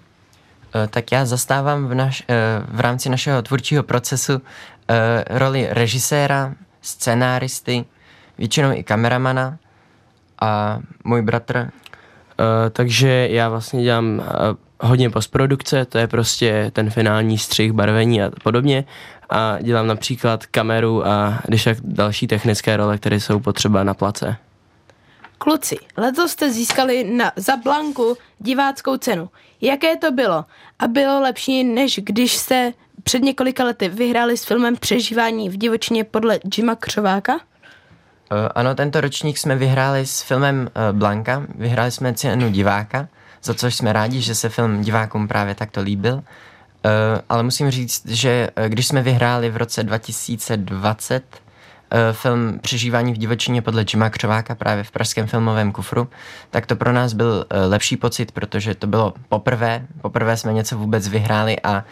Eh, 0.75 0.87
tak 0.87 1.13
já 1.13 1.25
zastávám 1.25 1.89
v, 1.89 1.95
naš, 1.95 2.23
eh, 2.29 2.35
v 2.69 2.81
rámci 2.81 3.09
našeho 3.09 3.43
tvůrčího 3.43 3.83
procesu 3.83 4.43
eh, 4.89 5.25
roli 5.39 5.69
režiséra, 5.71 6.55
scenáristy, 6.83 7.85
většinou 8.39 8.73
i 8.73 8.83
kameramana 8.83 9.59
a 10.41 10.79
můj 11.05 11.23
bratr. 11.23 11.71
Takže 12.71 13.29
já 13.31 13.49
vlastně 13.49 13.83
dělám 13.83 14.23
hodně 14.81 15.11
postprodukce, 15.11 15.85
to 15.85 15.99
je 15.99 16.07
prostě 16.07 16.71
ten 16.75 16.91
finální 16.91 17.39
střih, 17.39 17.73
barvení 17.73 18.23
a 18.23 18.31
podobně. 18.43 18.85
A 19.31 19.59
dělám 19.61 19.87
například 19.87 20.47
kameru 20.47 21.07
a 21.07 21.39
když 21.49 21.65
tak 21.65 21.77
další 21.81 22.27
technické 22.27 22.77
role, 22.77 22.99
které 22.99 23.21
jsou 23.21 23.41
potřeba 23.41 23.85
na 23.85 23.95
place. 23.95 24.37
Kluci, 25.39 25.77
letos 25.97 26.31
jste 26.31 26.53
získali 26.53 27.05
na, 27.05 27.33
za 27.37 27.57
Blanku 27.57 28.17
diváckou 28.39 28.97
cenu. 28.97 29.29
Jaké 29.61 29.97
to 29.97 30.11
bylo? 30.11 30.45
A 30.79 30.89
bylo 30.89 31.21
lepší, 31.21 31.65
než 31.65 32.01
když 32.03 32.37
jste 32.37 32.73
před 33.03 33.23
několika 33.23 33.65
lety 33.65 33.89
vyhráli 33.89 34.37
s 34.37 34.45
filmem 34.45 34.77
Přežívání 34.77 35.49
v 35.49 35.57
divočině 35.57 36.05
podle 36.05 36.39
Jima 36.57 36.75
Křováka? 36.75 37.35
Uh, 37.35 37.41
ano, 38.55 38.75
tento 38.75 39.01
ročník 39.01 39.39
jsme 39.39 39.57
vyhráli 39.57 40.07
s 40.07 40.23
filmem 40.23 40.61
uh, 40.61 40.99
Blanka. 40.99 41.47
Vyhráli 41.55 41.91
jsme 41.91 42.15
cenu 42.15 42.51
diváka, 42.51 43.09
za 43.43 43.55
což 43.55 43.75
jsme 43.75 43.93
rádi, 43.93 44.21
že 44.21 44.35
se 44.35 44.49
film 44.49 44.83
divákům 44.83 45.29
právě 45.29 45.55
takto 45.55 45.81
líbil. 45.81 46.15
Uh, 46.15 46.23
ale 47.29 47.43
musím 47.43 47.71
říct, 47.71 48.07
že 48.07 48.51
když 48.69 48.87
jsme 48.87 49.03
vyhráli 49.03 49.51
v 49.51 49.57
roce 49.57 49.83
2020 49.83 51.25
Eh, 51.25 51.48
film 52.13 52.59
Přežívání 52.59 53.13
v 53.13 53.19
divočině 53.19 53.63
podle 53.63 53.85
Jima 53.95 54.11
Křováka 54.11 54.55
právě 54.55 54.85
v 54.85 54.91
pražském 54.91 55.27
filmovém 55.27 55.73
kufru, 55.73 56.09
tak 56.51 56.67
to 56.67 56.77
pro 56.77 56.93
nás 56.93 57.13
byl 57.13 57.47
eh, 57.51 57.67
lepší 57.67 57.97
pocit, 57.97 58.33
protože 58.33 58.75
to 58.75 58.87
bylo 58.87 59.15
poprvé, 59.29 59.87
poprvé 60.01 60.37
jsme 60.37 60.53
něco 60.53 60.79
vůbec 60.79 61.09
vyhráli 61.09 61.61
a 61.61 61.85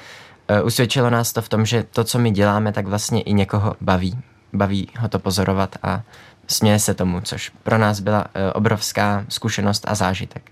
eh, 0.48 0.62
usvědčilo 0.62 1.10
nás 1.10 1.32
to 1.32 1.42
v 1.42 1.48
tom, 1.48 1.66
že 1.66 1.82
to, 1.82 2.04
co 2.04 2.18
my 2.18 2.30
děláme, 2.30 2.72
tak 2.72 2.86
vlastně 2.86 3.22
i 3.22 3.32
někoho 3.32 3.76
baví. 3.80 4.18
Baví 4.52 4.88
ho 4.98 5.08
to 5.08 5.18
pozorovat 5.18 5.76
a 5.82 6.02
směje 6.48 6.78
se 6.78 6.94
tomu, 6.94 7.20
což 7.20 7.52
pro 7.62 7.78
nás 7.78 8.00
byla 8.00 8.26
obrovská 8.54 9.24
zkušenost 9.28 9.84
a 9.88 9.94
zážitek. 9.94 10.50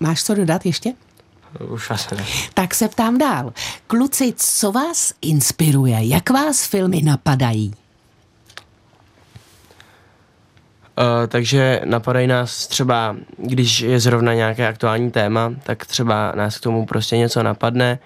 Máš 0.00 0.22
co 0.22 0.34
dodat 0.34 0.66
ještě? 0.66 0.92
Už 1.58 1.90
asi 1.90 2.14
ne. 2.14 2.24
Tak 2.54 2.74
se 2.74 2.88
ptám 2.88 3.18
dál. 3.18 3.52
Kluci, 3.86 4.34
co 4.36 4.72
vás 4.72 5.12
inspiruje? 5.22 6.06
Jak 6.06 6.30
vás 6.30 6.66
filmy 6.66 7.02
napadají? 7.02 7.74
Uh, 10.89 10.89
takže 11.28 11.80
napadají 11.84 12.26
nás 12.26 12.66
třeba, 12.66 13.16
když 13.36 13.80
je 13.80 14.00
zrovna 14.00 14.34
nějaké 14.34 14.68
aktuální 14.68 15.10
téma, 15.10 15.52
tak 15.62 15.86
třeba 15.86 16.32
nás 16.36 16.58
k 16.58 16.62
tomu 16.62 16.86
prostě 16.86 17.16
něco 17.16 17.42
napadne 17.42 17.98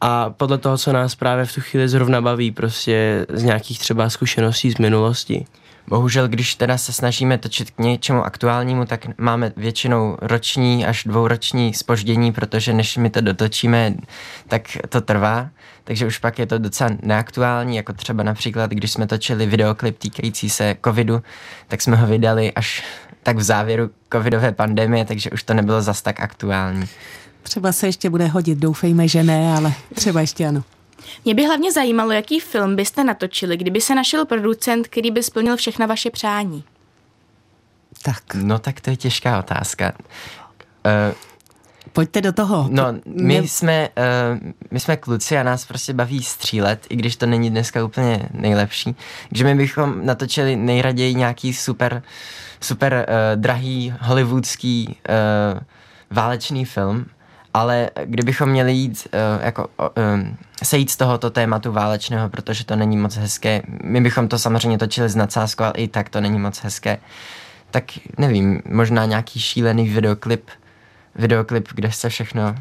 a 0.00 0.30
podle 0.30 0.58
toho, 0.58 0.78
co 0.78 0.92
nás 0.92 1.14
právě 1.14 1.44
v 1.44 1.54
tu 1.54 1.60
chvíli 1.60 1.88
zrovna 1.88 2.20
baví, 2.20 2.50
prostě 2.50 3.26
z 3.28 3.42
nějakých 3.42 3.78
třeba 3.78 4.10
zkušeností 4.10 4.70
z 4.70 4.78
minulosti. 4.78 5.46
Bohužel, 5.88 6.28
když 6.28 6.54
teda 6.54 6.78
se 6.78 6.92
snažíme 6.92 7.38
točit 7.38 7.70
k 7.70 7.78
něčemu 7.78 8.24
aktuálnímu, 8.24 8.84
tak 8.84 9.18
máme 9.18 9.52
většinou 9.56 10.16
roční 10.20 10.86
až 10.86 11.04
dvouroční 11.04 11.74
spoždění, 11.74 12.32
protože 12.32 12.72
než 12.72 12.96
my 12.96 13.10
to 13.10 13.20
dotočíme, 13.20 13.94
tak 14.48 14.62
to 14.88 15.00
trvá. 15.00 15.50
Takže 15.84 16.06
už 16.06 16.18
pak 16.18 16.38
je 16.38 16.46
to 16.46 16.58
docela 16.58 16.90
neaktuální, 17.02 17.76
jako 17.76 17.92
třeba 17.92 18.22
například, 18.22 18.70
když 18.70 18.92
jsme 18.92 19.06
točili 19.06 19.46
videoklip 19.46 19.98
týkající 19.98 20.50
se 20.50 20.76
covidu, 20.84 21.22
tak 21.68 21.82
jsme 21.82 21.96
ho 21.96 22.06
vydali 22.06 22.52
až 22.52 22.84
tak 23.22 23.36
v 23.36 23.42
závěru 23.42 23.90
covidové 24.12 24.52
pandemie, 24.52 25.04
takže 25.04 25.30
už 25.30 25.42
to 25.42 25.54
nebylo 25.54 25.82
zas 25.82 26.02
tak 26.02 26.20
aktuální. 26.20 26.88
Třeba 27.42 27.72
se 27.72 27.86
ještě 27.86 28.10
bude 28.10 28.26
hodit, 28.26 28.58
doufejme, 28.58 29.08
že 29.08 29.22
ne, 29.22 29.56
ale 29.56 29.72
třeba 29.94 30.20
ještě 30.20 30.46
ano. 30.46 30.62
Mě 31.24 31.34
by 31.34 31.46
hlavně 31.46 31.72
zajímalo, 31.72 32.12
jaký 32.12 32.40
film 32.40 32.76
byste 32.76 33.04
natočili, 33.04 33.56
kdyby 33.56 33.80
se 33.80 33.94
našel 33.94 34.26
producent, 34.26 34.88
který 34.88 35.10
by 35.10 35.22
splnil 35.22 35.56
všechna 35.56 35.86
vaše 35.86 36.10
přání. 36.10 36.64
Tak. 38.02 38.34
No 38.34 38.58
tak 38.58 38.80
to 38.80 38.90
je 38.90 38.96
těžká 38.96 39.38
otázka. 39.38 39.92
Uh, 40.86 41.14
Pojďte 41.92 42.20
do 42.20 42.32
toho. 42.32 42.66
No, 42.70 42.86
my 43.06 43.48
jsme, 43.48 43.88
uh, 43.88 44.52
my 44.70 44.80
jsme 44.80 44.96
kluci 44.96 45.38
a 45.38 45.42
nás 45.42 45.66
prostě 45.66 45.92
baví 45.92 46.22
střílet, 46.22 46.86
i 46.88 46.96
když 46.96 47.16
to 47.16 47.26
není 47.26 47.50
dneska 47.50 47.84
úplně 47.84 48.28
nejlepší. 48.30 48.96
Takže 49.28 49.44
my 49.44 49.54
bychom 49.54 50.06
natočili 50.06 50.56
nejraději 50.56 51.14
nějaký 51.14 51.54
super, 51.54 52.02
super 52.60 53.06
uh, 53.08 53.40
drahý 53.40 53.94
hollywoodský 54.00 54.86
uh, 54.88 55.60
válečný 56.10 56.64
film, 56.64 57.06
ale 57.54 57.90
kdybychom 58.04 58.48
měli 58.48 58.72
jít 58.72 59.08
uh, 59.36 59.44
jako 59.44 59.66
uh, 59.78 59.86
sejít 60.62 60.90
z 60.90 60.96
tohoto 60.96 61.30
tématu 61.30 61.72
válečného, 61.72 62.28
protože 62.28 62.64
to 62.64 62.76
není 62.76 62.96
moc 62.96 63.16
hezké, 63.16 63.62
my 63.84 64.00
bychom 64.00 64.28
to 64.28 64.38
samozřejmě 64.38 64.78
točili 64.78 65.08
s 65.08 65.16
nadsázkou, 65.16 65.64
ale 65.64 65.72
i 65.76 65.88
tak 65.88 66.08
to 66.08 66.20
není 66.20 66.38
moc 66.38 66.58
hezké, 66.58 66.98
tak 67.70 67.84
nevím, 68.18 68.62
možná 68.66 69.04
nějaký 69.04 69.40
šílený 69.40 69.88
videoklip, 69.88 70.50
videoklip, 71.14 71.68
kde 71.74 71.92
se 71.92 72.08
všechno 72.08 72.54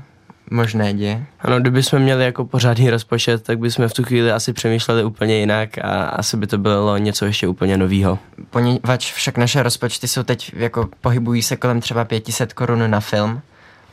možné 0.51 0.93
děje. 0.93 1.25
Ano, 1.39 1.59
kdybychom 1.59 2.00
měli 2.00 2.25
jako 2.25 2.45
pořádný 2.45 2.89
rozpočet, 2.89 3.43
tak 3.43 3.59
bychom 3.59 3.88
v 3.88 3.93
tu 3.93 4.03
chvíli 4.03 4.31
asi 4.31 4.53
přemýšleli 4.53 5.03
úplně 5.03 5.35
jinak 5.35 5.77
a 5.77 6.03
asi 6.03 6.38
by 6.38 6.47
to 6.47 6.57
bylo 6.57 6.97
něco 6.97 7.25
ještě 7.25 7.47
úplně 7.47 7.77
novýho. 7.77 8.19
Poněvadž 8.50 9.13
však 9.13 9.38
naše 9.38 9.63
rozpočty 9.63 10.07
jsou 10.07 10.23
teď, 10.23 10.51
jako 10.55 10.89
pohybují 11.01 11.41
se 11.41 11.55
kolem 11.55 11.81
třeba 11.81 12.05
500 12.05 12.53
korun 12.53 12.91
na 12.91 13.00
film. 13.00 13.41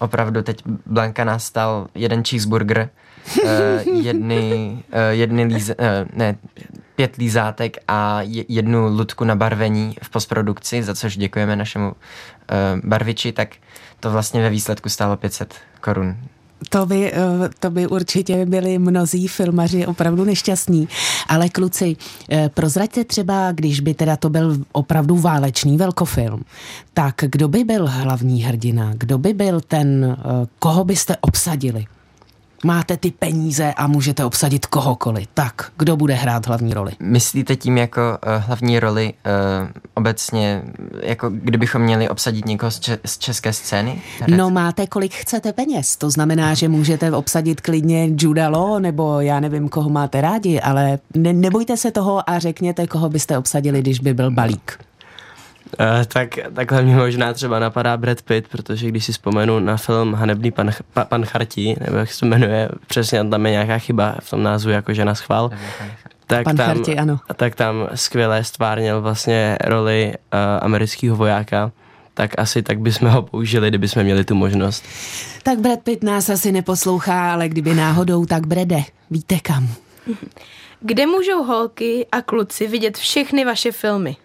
Opravdu 0.01 0.43
teď 0.43 0.63
Blanka 0.87 1.25
nás 1.25 1.45
stal 1.45 1.87
jeden 1.95 2.25
cheeseburger, 2.25 2.89
uh, 3.45 3.51
jedny, 4.05 4.73
uh, 4.93 4.99
jedny 5.11 5.45
líze, 5.45 5.75
uh, 5.75 5.85
ne, 6.13 6.37
pět 6.97 7.17
lízátek 7.17 7.77
a 7.89 8.19
jednu 8.49 8.89
ludku 8.89 9.25
na 9.25 9.37
barvení 9.37 9.97
v 10.03 10.11
postprodukci, 10.11 10.83
za 10.83 10.95
což 10.95 11.17
děkujeme 11.17 11.57
našemu 11.57 11.89
uh, 11.91 11.97
barviči, 12.85 13.33
tak 13.33 13.49
to 14.01 14.11
vlastně 14.11 14.43
ve 14.43 14.51
výsledku 14.51 14.89
stálo 14.89 15.17
500 15.17 15.55
korun. 15.81 16.17
To 16.69 16.87
by, 16.87 17.13
eh, 17.13 17.51
to 17.61 17.71
by 17.71 17.87
určitě 17.87 18.47
byli 18.47 18.79
mnozí 18.79 19.29
filmaři 19.29 19.87
opravdu 19.87 20.25
nešťastní. 20.25 20.89
Ale 21.29 21.49
kluci, 21.49 21.97
eh, 22.31 22.51
prozraďte 22.55 23.05
třeba, 23.05 23.53
když 23.53 23.81
by 23.81 23.95
teda 23.95 24.17
to 24.17 24.31
byl 24.31 24.59
opravdu 24.73 25.17
válečný 25.17 25.77
velkofilm, 25.77 26.43
tak 26.95 27.15
kdo 27.23 27.49
by 27.49 27.65
byl 27.65 27.87
hlavní 27.89 28.43
hrdina? 28.43 28.93
Kdo 28.97 29.19
by 29.19 29.35
byl 29.35 29.61
ten, 29.61 30.17
eh, 30.19 30.47
koho 30.59 30.85
byste 30.85 31.17
obsadili? 31.21 31.85
Máte 32.65 32.97
ty 32.97 33.11
peníze 33.11 33.73
a 33.77 33.87
můžete 33.87 34.25
obsadit 34.25 34.67
kohokoliv. 34.67 35.29
Tak, 35.35 35.73
kdo 35.79 35.97
bude 35.97 36.15
hrát 36.15 36.47
hlavní 36.47 36.75
roli? 36.75 36.93
Myslíte 37.01 37.57
tím 37.57 37.79
jako 37.79 38.01
uh, 38.01 38.43
hlavní 38.47 38.81
roli 38.81 39.13
uh, 39.63 39.69
obecně, 39.95 40.63
jako 41.03 41.31
kdybychom 41.31 41.83
měli 41.83 42.09
obsadit 42.09 42.47
někoho 42.47 42.71
z, 42.71 42.81
če- 42.81 42.99
z 43.07 43.19
české 43.19 43.53
scény? 43.53 44.03
Herec? 44.21 44.39
No 44.39 44.51
máte 44.51 44.87
kolik 44.87 45.15
chcete 45.15 45.53
peněz, 45.53 45.97
to 45.97 46.11
znamená, 46.11 46.55
že 46.55 46.69
můžete 46.69 47.13
obsadit 47.13 47.61
klidně 47.61 48.09
Juda 48.19 48.49
Law, 48.49 48.81
nebo 48.81 49.21
já 49.21 49.41
nevím, 49.41 49.69
koho 49.69 49.91
máte 49.91 50.21
rádi, 50.21 50.61
ale 50.61 50.99
ne- 51.17 51.33
nebojte 51.33 51.77
se 51.77 51.91
toho 51.91 52.31
a 52.31 52.39
řekněte, 52.39 52.87
koho 52.87 53.09
byste 53.09 53.39
obsadili, 53.39 53.81
když 53.83 54.01
by 54.01 54.15
byl 54.15 54.31
balík. 54.31 54.79
Uh, 55.79 56.05
tak 56.05 56.39
takhle 56.55 56.83
mě 56.83 56.97
možná 56.97 57.33
třeba 57.33 57.59
napadá 57.59 57.97
Brad 57.97 58.23
Pitt, 58.23 58.49
protože 58.49 58.89
když 58.89 59.05
si 59.05 59.13
vzpomenu 59.13 59.59
na 59.59 59.77
film 59.77 60.15
Hanebný 60.15 60.51
pan, 60.51 60.71
pa, 60.93 61.05
pan 61.05 61.25
Chartí, 61.25 61.77
nebo 61.81 61.97
jak 61.97 62.13
se 62.13 62.27
jmenuje, 62.27 62.69
přesně 62.87 63.25
tam 63.25 63.47
je 63.47 63.53
nějaká 63.53 63.79
chyba 63.79 64.15
v 64.21 64.31
tom 64.31 64.43
názvu 64.43 64.71
jako 64.71 64.95
žena 64.95 65.15
schvál, 65.15 65.51
tak 66.27 66.45
pan 66.45 66.57
tam, 66.57 66.67
Chartí, 66.67 66.99
ano. 66.99 67.21
tak 67.37 67.55
tam 67.55 67.89
skvěle 67.95 68.45
stvárnil 68.45 69.01
vlastně 69.01 69.59
roli 69.65 70.13
uh, 70.15 70.39
amerického 70.61 71.17
vojáka, 71.17 71.73
tak 72.15 72.31
asi 72.39 72.63
tak 72.63 72.81
bychom 72.81 73.09
ho 73.09 73.23
použili, 73.23 73.69
kdyby 73.69 73.89
jsme 73.89 74.05
měli 74.05 74.25
tu 74.25 74.35
možnost. 74.35 74.85
Tak 75.43 75.59
Brad 75.59 75.81
Pitt 75.81 76.03
nás 76.03 76.31
asi 76.31 76.53
neposlouchá, 76.53 77.33
ale 77.33 77.49
kdyby 77.49 77.75
náhodou, 77.75 78.27
tak 78.27 78.47
Brede, 78.47 78.83
víte 79.11 79.41
kam. 79.43 79.69
Kde 80.81 81.07
můžou 81.07 81.43
holky 81.43 82.07
a 82.13 82.23
kluci 82.23 82.67
vidět 82.67 82.99
všechny 82.99 83.45
vaše 83.45 83.73
filmy? 83.73 84.17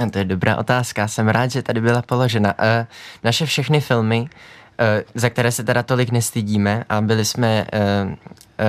A 0.00 0.10
to 0.10 0.18
je 0.18 0.24
dobrá 0.24 0.56
otázka. 0.56 1.08
Jsem 1.08 1.28
rád, 1.28 1.50
že 1.50 1.62
tady 1.62 1.80
byla 1.80 2.02
položena. 2.02 2.58
Uh, 2.58 2.64
naše 3.24 3.46
všechny 3.46 3.80
filmy, 3.80 4.20
uh, 4.20 4.28
za 5.14 5.30
které 5.30 5.52
se 5.52 5.64
teda 5.64 5.82
tolik 5.82 6.10
nestydíme 6.10 6.84
a 6.88 7.00
byli 7.00 7.24
jsme, 7.24 7.66
uh, 7.72 8.12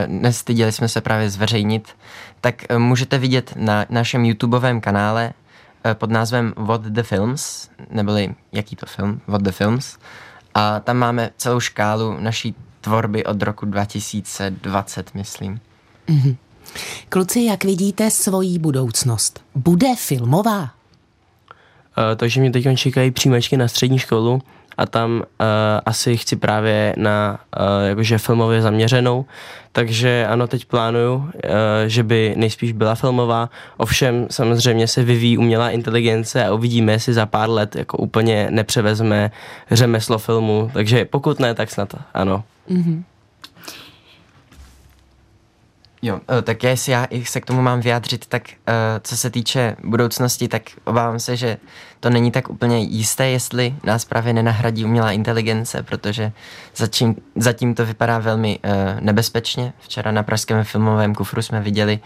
nestyděli 0.07 0.71
jsme 0.71 0.87
se 0.87 1.01
právě 1.01 1.29
zveřejnit, 1.29 1.95
tak 2.41 2.71
můžete 2.77 3.17
vidět 3.17 3.53
na 3.55 3.85
našem 3.89 4.25
YouTubeovém 4.25 4.81
kanále 4.81 5.33
eh, 5.83 5.95
pod 5.95 6.11
názvem 6.11 6.53
What 6.57 6.81
the 6.81 7.03
Films, 7.03 7.69
neboli 7.89 8.35
jaký 8.51 8.75
to 8.75 8.85
film, 8.85 9.21
What 9.27 9.41
the 9.41 9.51
Films. 9.51 9.97
A 10.53 10.79
tam 10.79 10.97
máme 10.97 11.29
celou 11.37 11.59
škálu 11.59 12.17
naší 12.19 12.55
tvorby 12.81 13.25
od 13.25 13.41
roku 13.41 13.65
2020, 13.65 15.15
myslím. 15.15 15.59
Mm-hmm. 16.07 16.35
Kluci, 17.09 17.41
jak 17.41 17.63
vidíte 17.63 18.11
svoji 18.11 18.59
budoucnost? 18.59 19.43
Bude 19.55 19.95
filmová? 19.95 20.80
Uh, 21.97 22.15
takže 22.15 22.41
mě 22.41 22.51
teď 22.51 22.67
čekají 22.75 23.11
příjmečky 23.11 23.57
na 23.57 23.67
střední 23.67 23.99
školu 23.99 24.41
a 24.77 24.85
tam 24.85 25.11
uh, 25.11 25.25
asi 25.85 26.17
chci 26.17 26.35
právě 26.35 26.93
na 26.97 27.39
uh, 27.59 27.87
jakože 27.87 28.17
filmově 28.17 28.61
zaměřenou, 28.61 29.25
takže 29.71 30.27
ano, 30.29 30.47
teď 30.47 30.65
plánuju, 30.65 31.15
uh, 31.15 31.29
že 31.87 32.03
by 32.03 32.33
nejspíš 32.37 32.71
byla 32.71 32.95
filmová, 32.95 33.49
ovšem 33.77 34.27
samozřejmě 34.31 34.87
se 34.87 35.03
vyvíjí 35.03 35.37
umělá 35.37 35.69
inteligence 35.69 36.45
a 36.45 36.53
uvidíme, 36.53 36.91
jestli 36.91 37.13
za 37.13 37.25
pár 37.25 37.49
let 37.49 37.75
jako 37.75 37.97
úplně 37.97 38.47
nepřevezme 38.51 39.31
řemeslo 39.71 40.17
filmu, 40.17 40.71
takže 40.73 41.05
pokud 41.05 41.39
ne, 41.39 41.53
tak 41.55 41.71
snad 41.71 41.95
ano. 42.13 42.43
Mm-hmm. 42.69 43.03
Jo, 46.03 46.19
eh, 46.37 46.41
tak 46.41 46.63
jestli 46.63 46.91
já 46.91 47.07
se 47.23 47.41
k 47.41 47.45
tomu 47.45 47.61
mám 47.61 47.81
vyjádřit, 47.81 48.25
tak 48.27 48.43
uh, 48.47 48.73
co 49.01 49.17
se 49.17 49.29
týče 49.29 49.75
budoucnosti, 49.83 50.47
tak 50.47 50.61
obávám 50.83 51.19
se, 51.19 51.35
že 51.35 51.57
to 51.99 52.09
není 52.09 52.31
tak 52.31 52.49
úplně 52.49 52.79
jisté, 52.79 53.29
jestli 53.29 53.75
nás 53.83 54.05
právě 54.05 54.33
nenahradí 54.33 54.85
umělá 54.85 55.11
inteligence, 55.11 55.83
protože 55.83 56.31
zatím, 56.75 57.15
zatím 57.35 57.75
to 57.75 57.85
vypadá 57.85 58.19
velmi 58.19 58.59
uh, 58.59 58.71
nebezpečně. 58.99 59.73
Včera 59.79 60.11
na 60.11 60.23
pražském 60.23 60.63
filmovém 60.63 61.15
kufru 61.15 61.41
jsme 61.41 61.61
viděli, 61.61 61.99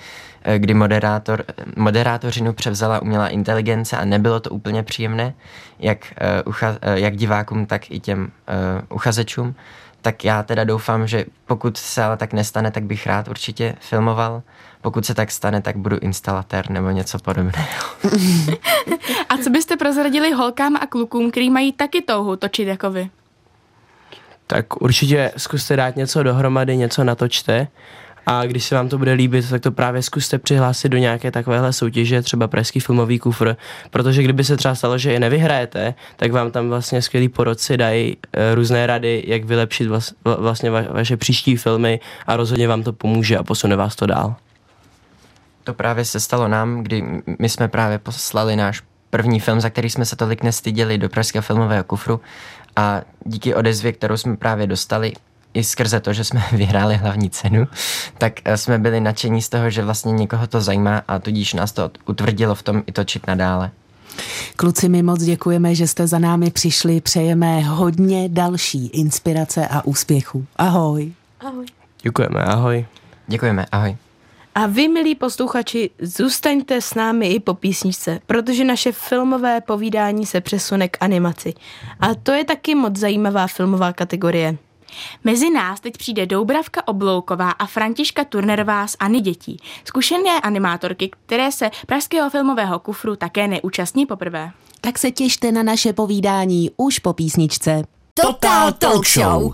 kdy 0.57 0.73
moderátor, 0.73 1.43
moderátořinu 1.75 2.53
převzala 2.53 3.01
umělá 3.01 3.27
inteligence 3.27 3.97
a 3.97 4.05
nebylo 4.05 4.39
to 4.39 4.49
úplně 4.49 4.83
příjemné, 4.83 5.33
jak, 5.79 6.13
ucha, 6.45 6.77
jak 6.93 7.15
divákům, 7.15 7.65
tak 7.65 7.91
i 7.91 7.99
těm 7.99 8.31
uchazečům 8.89 9.55
tak 10.05 10.25
já 10.25 10.43
teda 10.43 10.63
doufám, 10.63 11.07
že 11.07 11.25
pokud 11.45 11.77
se 11.77 12.03
ale 12.03 12.17
tak 12.17 12.33
nestane, 12.33 12.71
tak 12.71 12.83
bych 12.83 13.07
rád 13.07 13.27
určitě 13.27 13.75
filmoval. 13.79 14.41
Pokud 14.81 15.05
se 15.05 15.13
tak 15.13 15.31
stane, 15.31 15.61
tak 15.61 15.77
budu 15.77 15.97
instalatér 15.99 16.69
nebo 16.69 16.89
něco 16.89 17.19
podobného. 17.19 17.65
A 19.29 19.37
co 19.43 19.49
byste 19.49 19.77
prozradili 19.77 20.31
holkám 20.31 20.75
a 20.75 20.85
klukům, 20.85 21.31
kteří 21.31 21.49
mají 21.49 21.71
taky 21.71 22.01
touhu 22.01 22.35
točit 22.35 22.67
jako 22.67 22.91
vy? 22.91 23.09
Tak 24.47 24.81
určitě 24.81 25.31
zkuste 25.37 25.75
dát 25.75 25.95
něco 25.95 26.23
dohromady, 26.23 26.77
něco 26.77 27.03
natočte 27.03 27.67
a 28.25 28.45
když 28.45 28.65
se 28.65 28.75
vám 28.75 28.89
to 28.89 28.97
bude 28.97 29.13
líbit, 29.13 29.49
tak 29.49 29.61
to 29.61 29.71
právě 29.71 30.01
zkuste 30.01 30.39
přihlásit 30.39 30.89
do 30.89 30.97
nějaké 30.97 31.31
takovéhle 31.31 31.73
soutěže, 31.73 32.21
třeba 32.21 32.47
Pražský 32.47 32.79
filmový 32.79 33.19
kufr, 33.19 33.55
protože 33.91 34.23
kdyby 34.23 34.43
se 34.43 34.57
třeba 34.57 34.75
stalo, 34.75 34.97
že 34.97 35.11
je 35.11 35.19
nevyhrajete, 35.19 35.93
tak 36.15 36.31
vám 36.31 36.51
tam 36.51 36.69
vlastně 36.69 37.01
skvělí 37.01 37.29
porodci 37.29 37.77
dají 37.77 38.17
e, 38.33 38.55
různé 38.55 38.87
rady, 38.87 39.23
jak 39.27 39.43
vylepšit 39.43 39.87
vlas, 39.87 40.13
vlastně 40.37 40.71
va, 40.71 40.81
vaše 40.89 41.17
příští 41.17 41.55
filmy 41.55 41.99
a 42.27 42.35
rozhodně 42.35 42.67
vám 42.67 42.83
to 42.83 42.93
pomůže 42.93 43.37
a 43.37 43.43
posune 43.43 43.75
vás 43.75 43.95
to 43.95 44.05
dál. 44.05 44.35
To 45.63 45.73
právě 45.73 46.05
se 46.05 46.19
stalo 46.19 46.47
nám, 46.47 46.83
kdy 46.83 47.03
my 47.39 47.49
jsme 47.49 47.67
právě 47.67 47.97
poslali 47.99 48.55
náš 48.55 48.81
první 49.09 49.39
film, 49.39 49.61
za 49.61 49.69
který 49.69 49.89
jsme 49.89 50.05
se 50.05 50.15
tolik 50.15 50.43
nestyděli 50.43 50.97
do 50.97 51.09
Pražského 51.09 51.43
filmového 51.43 51.83
kufru 51.83 52.21
a 52.75 53.01
díky 53.25 53.55
odezvě, 53.55 53.91
kterou 53.91 54.17
jsme 54.17 54.37
právě 54.37 54.67
dostali, 54.67 55.13
i 55.55 55.63
skrze 55.63 55.99
to, 55.99 56.13
že 56.13 56.23
jsme 56.23 56.43
vyhráli 56.51 56.95
hlavní 56.95 57.29
cenu, 57.29 57.67
tak 58.17 58.33
eh, 58.45 58.57
jsme 58.57 58.79
byli 58.79 59.01
nadšení 59.01 59.41
z 59.41 59.49
toho, 59.49 59.69
že 59.69 59.83
vlastně 59.83 60.11
někoho 60.11 60.47
to 60.47 60.61
zajímá 60.61 61.01
a 61.07 61.19
tudíž 61.19 61.53
nás 61.53 61.71
to 61.71 61.91
utvrdilo 62.05 62.55
v 62.55 62.63
tom 62.63 62.83
i 62.87 62.91
točit 62.91 63.27
nadále. 63.27 63.71
Kluci, 64.55 64.89
my 64.89 65.03
moc 65.03 65.23
děkujeme, 65.23 65.75
že 65.75 65.87
jste 65.87 66.07
za 66.07 66.19
námi 66.19 66.51
přišli. 66.51 67.01
Přejeme 67.01 67.61
hodně 67.61 68.29
další 68.29 68.87
inspirace 68.87 69.67
a 69.67 69.85
úspěchu. 69.85 70.45
Ahoj. 70.55 71.13
Ahoj. 71.39 71.65
Děkujeme, 72.01 72.43
ahoj. 72.43 72.85
Děkujeme, 73.27 73.65
ahoj. 73.71 73.97
A 74.55 74.65
vy, 74.67 74.87
milí 74.87 75.15
posluchači, 75.15 75.89
zůstaňte 75.99 76.81
s 76.81 76.93
námi 76.93 77.27
i 77.27 77.39
po 77.39 77.53
písničce, 77.53 78.19
protože 78.25 78.63
naše 78.63 78.91
filmové 78.91 79.61
povídání 79.61 80.25
se 80.25 80.41
přesune 80.41 80.87
k 80.87 80.97
animaci. 80.99 81.53
A 81.99 82.15
to 82.15 82.31
je 82.31 82.43
taky 82.43 82.75
moc 82.75 82.97
zajímavá 82.97 83.47
filmová 83.47 83.93
kategorie. 83.93 84.57
Mezi 85.23 85.49
nás 85.49 85.79
teď 85.79 85.97
přijde 85.97 86.25
Doubravka 86.25 86.87
Oblouková 86.87 87.51
a 87.51 87.65
Františka 87.65 88.23
Turnerová 88.23 88.87
z 88.87 88.95
Ani 88.99 89.21
dětí, 89.21 89.57
zkušené 89.85 90.41
animátorky, 90.41 91.11
které 91.25 91.51
se 91.51 91.71
Pražského 91.87 92.29
filmového 92.29 92.79
kufru 92.79 93.15
také 93.15 93.47
neúčastní 93.47 94.05
poprvé. 94.05 94.51
Tak 94.81 94.99
se 94.99 95.11
těšte 95.11 95.51
na 95.51 95.63
naše 95.63 95.93
povídání 95.93 96.71
už 96.77 96.99
po 96.99 97.13
písničce. 97.13 97.83
Total 98.13 98.71
Talk 98.71 99.07
Show! 99.07 99.53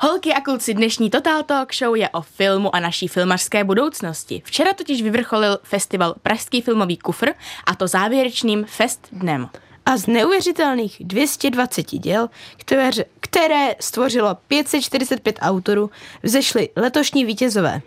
Holky 0.00 0.34
a 0.34 0.40
kluci, 0.40 0.74
dnešní 0.74 1.10
Total 1.10 1.42
Talk 1.42 1.74
Show 1.74 1.96
je 1.96 2.08
o 2.08 2.20
filmu 2.20 2.74
a 2.74 2.80
naší 2.80 3.08
filmařské 3.08 3.64
budoucnosti. 3.64 4.42
Včera 4.44 4.72
totiž 4.72 5.02
vyvrcholil 5.02 5.58
festival 5.62 6.14
Pražský 6.22 6.60
filmový 6.60 6.96
kufr 6.96 7.28
a 7.66 7.74
to 7.74 7.86
závěrečným 7.86 8.64
Fest 8.64 9.08
dnem 9.12 9.48
a 9.86 9.96
z 9.96 10.06
neuvěřitelných 10.06 10.96
220 11.00 11.86
děl, 11.86 12.28
které, 12.56 12.90
které 13.20 13.74
stvořilo 13.80 14.34
545 14.48 15.38
autorů, 15.40 15.90
vzešly 16.22 16.68
letošní 16.76 17.24
vítězové. 17.24 17.82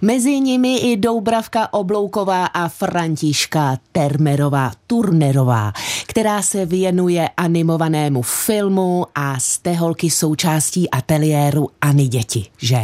Mezi 0.00 0.40
nimi 0.40 0.76
i 0.76 0.96
Doubravka 0.96 1.72
Oblouková 1.72 2.46
a 2.46 2.68
Františka 2.68 3.78
Termerová 3.92 4.72
Turnerová, 4.86 5.72
která 6.06 6.42
se 6.42 6.66
věnuje 6.66 7.28
animovanému 7.36 8.22
filmu 8.22 9.06
a 9.14 9.40
z 9.40 9.58
té 9.58 9.74
holky 9.74 10.10
součástí 10.10 10.90
ateliéru 10.90 11.68
Ani 11.80 12.08
děti, 12.08 12.46
že? 12.58 12.80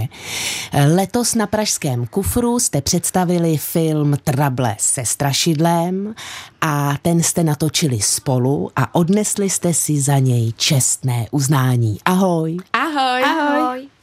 Letos 0.94 1.34
na 1.34 1.46
Pražském 1.46 2.06
kufru 2.06 2.58
jste 2.58 2.80
představili 2.80 3.56
film 3.56 4.16
Trable 4.24 4.76
se 4.78 5.04
strašidlem 5.04 6.14
a 6.60 6.94
ten 7.02 7.22
jste 7.22 7.44
natočili 7.44 8.00
spolu 8.00 8.70
a 8.76 8.94
odnesli 8.94 9.50
jste 9.50 9.74
si 9.74 10.00
za 10.00 10.18
něj 10.18 10.52
čestné 10.56 11.26
uznání. 11.30 11.98
Ahoj. 12.04 12.56
Ahoj. 12.72 13.22
Ahoj. 13.24 13.95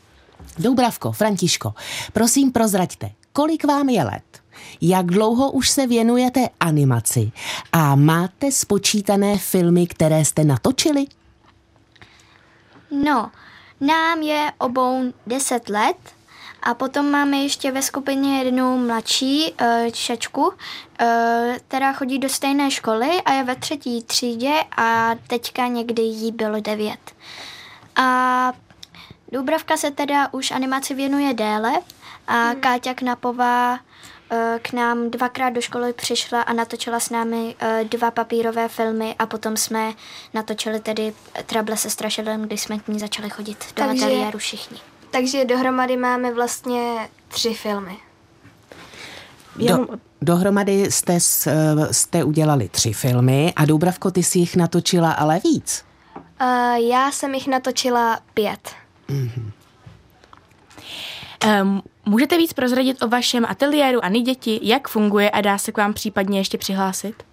Doubravko, 0.60 1.12
Františko, 1.12 1.74
prosím 2.14 2.52
prozraďte, 2.52 3.12
kolik 3.34 3.66
vám 3.66 3.90
je 3.90 4.04
let? 4.04 4.24
Jak 4.82 5.06
dlouho 5.06 5.52
už 5.52 5.70
se 5.70 5.88
věnujete 5.88 6.50
animaci? 6.60 7.32
A 7.72 7.96
máte 7.96 8.52
spočítané 8.52 9.38
filmy, 9.38 9.88
které 9.88 10.26
jste 10.26 10.44
natočili? 10.44 11.06
No, 12.92 13.32
nám 13.82 14.22
je 14.22 14.52
obou 14.58 15.14
10 15.28 15.70
let 15.70 15.98
a 16.64 16.74
potom 16.74 17.12
máme 17.12 17.38
ještě 17.38 17.72
ve 17.72 17.82
skupině 17.82 18.44
jednu 18.44 18.78
mladší 18.78 19.52
uh, 19.52 19.68
čačku, 19.92 20.42
uh, 20.42 20.54
která 21.68 21.94
chodí 21.94 22.20
do 22.20 22.30
stejné 22.30 22.72
školy 22.72 23.22
a 23.26 23.34
je 23.34 23.44
ve 23.44 23.56
třetí 23.56 24.04
třídě 24.04 24.54
a 24.78 25.16
teďka 25.28 25.68
někdy 25.68 26.02
jí 26.02 26.32
bylo 26.32 26.60
9. 26.60 26.98
A 27.96 28.54
Dubravka 29.34 29.78
se 29.78 29.92
teda 29.92 30.34
už 30.34 30.52
animaci 30.52 30.94
věnuje 30.94 31.34
déle 31.34 31.72
a 32.28 32.34
hmm. 32.34 32.62
Káťa 32.62 32.94
Knapová 32.94 33.80
eh, 34.32 34.60
k 34.62 34.74
nám 34.74 35.10
dvakrát 35.10 35.50
do 35.50 35.62
školy 35.62 35.94
přišla 35.94 36.42
a 36.42 36.54
natočila 36.54 37.00
s 37.00 37.10
námi 37.10 37.56
eh, 37.60 37.84
dva 37.84 38.12
papírové 38.12 38.68
filmy 38.68 39.16
a 39.20 39.26
potom 39.26 39.58
jsme 39.58 39.94
natočili 40.34 40.80
tedy 40.80 41.14
Trable 41.46 41.78
se 41.78 41.90
strašidlem, 41.90 42.42
kdy 42.42 42.58
jsme 42.58 42.80
k 42.80 42.88
ní 42.88 43.00
začali 43.00 43.30
chodit 43.30 43.58
do 43.76 43.84
takže, 43.84 44.06
ateliéru 44.06 44.40
všichni. 44.40 44.78
Takže 45.12 45.46
dohromady 45.46 45.98
máme 45.98 46.34
vlastně 46.34 47.10
tři 47.28 47.54
filmy. 47.54 47.98
Do, 49.56 49.88
dohromady 50.22 50.92
jste, 50.92 51.18
eh, 51.48 51.94
jste 51.94 52.24
udělali 52.24 52.70
tři 52.70 52.94
filmy 52.94 53.54
a 53.56 53.66
Dubravko, 53.66 54.12
ty 54.12 54.24
si 54.24 54.40
jich 54.40 54.56
natočila 54.56 55.12
ale 55.12 55.40
víc. 55.44 55.86
Uh, 56.42 56.76
já 56.76 57.12
jsem 57.12 57.34
jich 57.34 57.48
natočila 57.48 58.20
pět. 58.34 58.83
Mm-hmm. 59.10 59.52
Um, 61.62 61.82
můžete 62.06 62.38
víc 62.38 62.54
prozradit 62.54 63.04
o 63.04 63.08
vašem 63.08 63.46
ateliéru 63.46 64.06
a 64.06 64.10
děti, 64.10 64.60
jak 64.64 64.88
funguje 64.88 65.30
a 65.30 65.42
dá 65.42 65.58
se 65.58 65.72
k 65.72 65.78
vám 65.78 65.94
případně 65.94 66.40
ještě 66.40 66.58
přihlásit? 66.58 67.24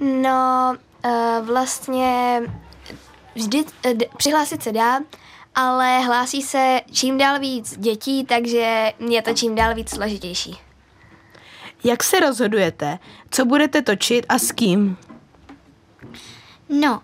No, 0.00 0.76
uh, 1.04 1.46
vlastně 1.46 2.42
vždy 3.34 3.64
uh, 3.64 3.92
přihlásit 4.16 4.62
se 4.62 4.72
dá, 4.72 5.00
ale 5.54 6.00
hlásí 6.00 6.42
se 6.42 6.80
čím 6.92 7.18
dál 7.18 7.38
víc 7.38 7.78
dětí, 7.78 8.24
takže 8.24 8.92
je 9.08 9.22
to 9.22 9.34
čím 9.34 9.54
dál 9.54 9.74
víc 9.74 9.90
složitější. 9.90 10.56
Jak 11.84 12.02
se 12.02 12.20
rozhodujete, 12.20 12.98
co 13.30 13.44
budete 13.44 13.82
točit 13.82 14.26
a 14.28 14.38
s 14.38 14.52
kým? 14.52 14.96
No, 16.68 17.02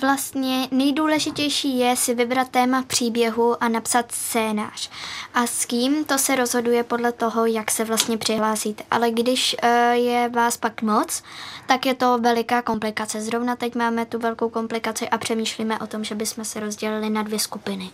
Vlastně 0.00 0.68
nejdůležitější 0.70 1.78
je 1.78 1.96
si 1.96 2.14
vybrat 2.14 2.48
téma 2.48 2.82
příběhu 2.82 3.62
a 3.62 3.68
napsat 3.68 4.12
scénář. 4.12 4.90
A 5.34 5.46
s 5.46 5.64
kým, 5.64 6.04
to 6.04 6.18
se 6.18 6.36
rozhoduje 6.36 6.82
podle 6.82 7.12
toho, 7.12 7.46
jak 7.46 7.70
se 7.70 7.84
vlastně 7.84 8.18
přihlásíte. 8.18 8.84
Ale 8.90 9.10
když 9.10 9.56
uh, 9.62 9.68
je 9.90 10.28
vás 10.28 10.56
pak 10.56 10.82
moc, 10.82 11.22
tak 11.66 11.86
je 11.86 11.94
to 11.94 12.18
veliká 12.18 12.62
komplikace. 12.62 13.20
Zrovna 13.20 13.56
teď 13.56 13.74
máme 13.74 14.06
tu 14.06 14.18
velkou 14.18 14.48
komplikaci 14.48 15.08
a 15.08 15.18
přemýšlíme 15.18 15.78
o 15.78 15.86
tom, 15.86 16.04
že 16.04 16.14
bychom 16.14 16.44
se 16.44 16.60
rozdělili 16.60 17.10
na 17.10 17.22
dvě 17.22 17.38
skupiny. 17.38 17.90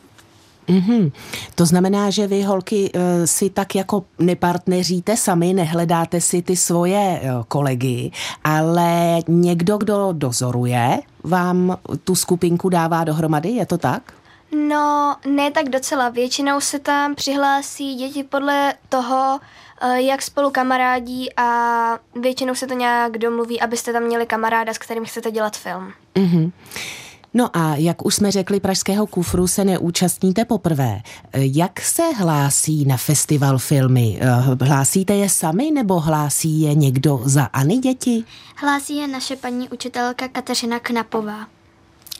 Mm-hmm. 0.68 1.12
To 1.54 1.66
znamená, 1.66 2.10
že 2.10 2.26
vy, 2.26 2.42
holky, 2.42 2.90
eh, 2.94 3.26
si 3.26 3.50
tak 3.50 3.74
jako 3.74 4.04
nepartneříte 4.18 5.16
sami, 5.16 5.54
nehledáte 5.54 6.20
si 6.20 6.42
ty 6.42 6.56
svoje 6.56 7.20
eh, 7.22 7.28
kolegy, 7.48 8.10
ale 8.44 9.18
někdo, 9.28 9.78
kdo 9.78 10.08
dozoruje, 10.12 11.00
vám 11.24 11.78
tu 12.04 12.14
skupinku 12.14 12.68
dává 12.68 13.04
dohromady, 13.04 13.48
je 13.48 13.66
to 13.66 13.78
tak? 13.78 14.12
No, 14.68 15.16
ne 15.26 15.50
tak 15.50 15.68
docela. 15.68 16.08
Většinou 16.08 16.60
se 16.60 16.78
tam 16.78 17.14
přihlásí 17.14 17.94
děti 17.94 18.22
podle 18.24 18.74
toho, 18.88 19.40
eh, 19.80 20.02
jak 20.02 20.22
spolu 20.22 20.50
kamarádí 20.50 21.28
a 21.36 21.98
většinou 22.20 22.54
se 22.54 22.66
to 22.66 22.74
nějak 22.74 23.18
domluví, 23.18 23.60
abyste 23.60 23.92
tam 23.92 24.02
měli 24.02 24.26
kamaráda, 24.26 24.74
s 24.74 24.78
kterým 24.78 25.04
chcete 25.04 25.30
dělat 25.30 25.56
film. 25.56 25.92
Mm-hmm. 26.14 26.52
No 27.34 27.56
a 27.56 27.76
jak 27.76 28.06
už 28.06 28.14
jsme 28.14 28.30
řekli, 28.30 28.60
Pražského 28.60 29.06
kufru 29.06 29.46
se 29.46 29.64
neúčastníte 29.64 30.44
poprvé. 30.44 31.00
Jak 31.34 31.80
se 31.80 32.02
hlásí 32.16 32.84
na 32.84 32.96
festival 32.96 33.58
filmy? 33.58 34.20
Hlásíte 34.60 35.14
je 35.14 35.28
sami 35.28 35.70
nebo 35.70 36.00
hlásí 36.00 36.60
je 36.60 36.74
někdo 36.74 37.20
za 37.24 37.44
Ani 37.44 37.78
děti? 37.78 38.24
Hlásí 38.56 38.96
je 38.96 39.08
naše 39.08 39.36
paní 39.36 39.68
učitelka 39.68 40.28
Kateřina 40.28 40.78
Knapová. 40.78 41.46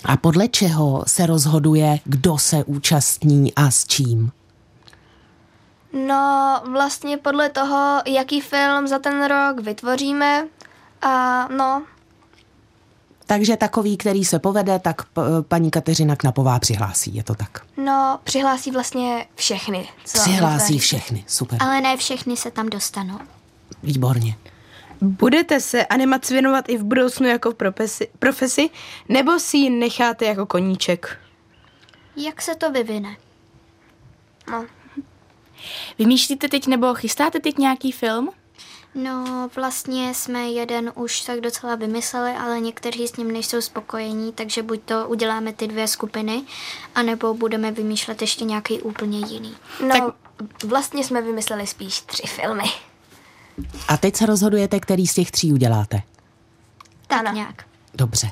A 0.04 0.16
podle 0.16 0.48
čeho 0.48 1.04
se 1.06 1.26
rozhoduje, 1.26 1.98
kdo 2.04 2.38
se 2.38 2.64
účastní 2.64 3.54
a 3.54 3.70
s 3.70 3.84
čím? 3.84 4.30
No, 6.06 6.60
vlastně 6.70 7.16
podle 7.16 7.48
toho, 7.50 8.02
jaký 8.06 8.40
film 8.40 8.88
za 8.88 8.98
ten 8.98 9.24
rok 9.24 9.60
vytvoříme 9.60 10.46
a 11.02 11.48
no, 11.56 11.82
takže 13.32 13.56
takový, 13.56 13.96
který 13.96 14.24
se 14.24 14.38
povede, 14.38 14.78
tak 14.78 15.02
paní 15.48 15.70
Kateřina 15.70 16.16
Knapová 16.16 16.58
přihlásí, 16.58 17.14
je 17.14 17.22
to 17.22 17.34
tak? 17.34 17.66
No, 17.76 18.20
přihlásí 18.24 18.70
vlastně 18.70 19.26
všechny. 19.34 19.88
Co 20.04 20.18
přihlásí 20.20 20.78
všechny, 20.78 21.24
super. 21.26 21.58
Ale 21.62 21.80
ne 21.80 21.96
všechny 21.96 22.36
se 22.36 22.50
tam 22.50 22.68
dostanou. 22.68 23.18
Výborně. 23.82 24.36
Budete 25.00 25.60
se 25.60 25.86
animaci 25.86 26.34
věnovat 26.34 26.68
i 26.68 26.76
v 26.76 26.84
budoucnu 26.84 27.26
jako 27.26 27.50
v 27.50 27.54
profesi, 27.54 28.08
profesi, 28.18 28.70
nebo 29.08 29.38
si 29.38 29.56
ji 29.56 29.70
necháte 29.70 30.24
jako 30.24 30.46
koníček? 30.46 31.18
Jak 32.16 32.42
se 32.42 32.54
to 32.54 32.70
vyvine? 32.70 33.16
No. 34.50 34.66
Vymýšlíte 35.98 36.48
teď 36.48 36.66
nebo 36.66 36.94
chystáte 36.94 37.40
teď 37.40 37.58
nějaký 37.58 37.92
film? 37.92 38.30
No, 38.94 39.48
vlastně 39.56 40.14
jsme 40.14 40.40
jeden 40.40 40.92
už 40.94 41.20
tak 41.20 41.40
docela 41.40 41.74
vymysleli, 41.74 42.30
ale 42.30 42.60
někteří 42.60 43.08
s 43.08 43.16
ním 43.16 43.32
nejsou 43.32 43.60
spokojení, 43.60 44.32
takže 44.32 44.62
buď 44.62 44.80
to 44.84 45.08
uděláme 45.08 45.52
ty 45.52 45.68
dvě 45.68 45.88
skupiny, 45.88 46.42
anebo 46.94 47.34
budeme 47.34 47.72
vymýšlet 47.72 48.20
ještě 48.20 48.44
nějaký 48.44 48.80
úplně 48.80 49.18
jiný. 49.18 49.54
No, 49.82 49.88
tak 49.88 50.02
vlastně 50.64 51.04
jsme 51.04 51.22
vymysleli 51.22 51.66
spíš 51.66 52.00
tři 52.00 52.22
filmy. 52.26 52.64
A 53.88 53.96
teď 53.96 54.16
se 54.16 54.26
rozhodujete, 54.26 54.80
který 54.80 55.06
z 55.06 55.14
těch 55.14 55.30
tří 55.30 55.52
uděláte? 55.52 56.02
Tak 57.06 57.18
ano. 57.18 57.32
nějak. 57.32 57.64
Dobře. 57.94 58.30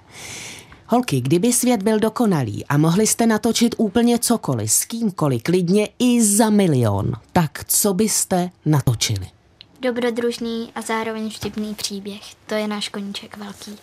Holky, 0.86 1.20
kdyby 1.20 1.52
svět 1.52 1.82
byl 1.82 1.98
dokonalý 1.98 2.66
a 2.66 2.76
mohli 2.76 3.06
jste 3.06 3.26
natočit 3.26 3.74
úplně 3.78 4.18
cokoliv, 4.18 4.72
s 4.72 4.84
kýmkoliv, 4.84 5.42
klidně 5.42 5.88
i 5.98 6.24
za 6.24 6.50
milion, 6.50 7.12
tak 7.32 7.64
co 7.64 7.94
byste 7.94 8.50
natočili? 8.66 9.26
Dobrodružný 9.80 10.72
a 10.74 10.80
zároveň 10.80 11.30
vtipný 11.30 11.74
příběh. 11.74 12.22
To 12.46 12.54
je 12.54 12.68
náš 12.68 12.88
koníček 12.88 13.36
velký. 13.36 13.78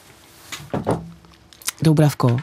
Doubravko? 1.81 2.38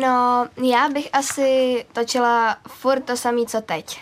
No, 0.00 0.46
já 0.64 0.88
bych 0.88 1.08
asi 1.12 1.84
točila 1.92 2.56
furt 2.68 3.00
to 3.00 3.16
samý, 3.16 3.46
co 3.46 3.60
teď. 3.60 4.00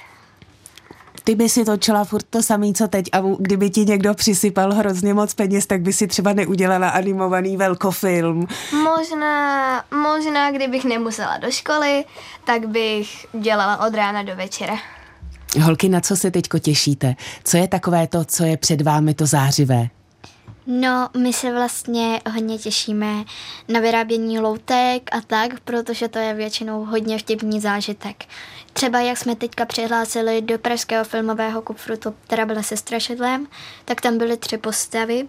Ty 1.24 1.34
by 1.34 1.48
si 1.48 1.64
točila 1.64 2.04
furt 2.04 2.26
to 2.30 2.42
samý, 2.42 2.74
co 2.74 2.88
teď 2.88 3.06
a 3.12 3.20
kdyby 3.38 3.70
ti 3.70 3.84
někdo 3.84 4.14
přisypal 4.14 4.72
hrozně 4.72 5.14
moc 5.14 5.34
peněz, 5.34 5.66
tak 5.66 5.80
by 5.80 5.92
si 5.92 6.06
třeba 6.06 6.32
neudělala 6.32 6.88
animovaný 6.88 7.56
velkofilm. 7.56 8.46
Možná, 8.82 9.84
možná 9.90 10.50
kdybych 10.50 10.84
nemusela 10.84 11.38
do 11.38 11.50
školy, 11.50 12.04
tak 12.44 12.68
bych 12.68 13.26
dělala 13.32 13.86
od 13.86 13.94
rána 13.94 14.22
do 14.22 14.36
večera. 14.36 14.74
Holky, 15.62 15.88
na 15.88 16.00
co 16.00 16.16
se 16.16 16.30
teďko 16.30 16.58
těšíte? 16.58 17.14
Co 17.44 17.56
je 17.56 17.68
takové 17.68 18.06
to, 18.06 18.24
co 18.24 18.44
je 18.44 18.56
před 18.56 18.80
vámi 18.80 19.14
to 19.14 19.26
zářivé? 19.26 19.88
No, 20.66 21.08
my 21.16 21.32
se 21.32 21.52
vlastně 21.52 22.20
hodně 22.32 22.58
těšíme 22.58 23.24
na 23.68 23.80
vyrábění 23.80 24.38
loutek 24.38 25.10
a 25.12 25.20
tak, 25.20 25.60
protože 25.60 26.08
to 26.08 26.18
je 26.18 26.34
většinou 26.34 26.84
hodně 26.84 27.18
vtipný 27.18 27.60
zážitek. 27.60 28.24
Třeba 28.72 29.00
jak 29.00 29.18
jsme 29.18 29.36
teďka 29.36 29.64
přihlásili 29.64 30.42
do 30.42 30.58
Pražského 30.58 31.04
filmového 31.04 31.62
kufru, 31.62 31.96
to 31.96 32.14
teda 32.26 32.46
byla 32.46 32.62
se 32.62 32.76
strašidlem, 32.76 33.46
tak 33.84 34.00
tam 34.00 34.18
byly 34.18 34.36
tři 34.36 34.58
postavy. 34.58 35.28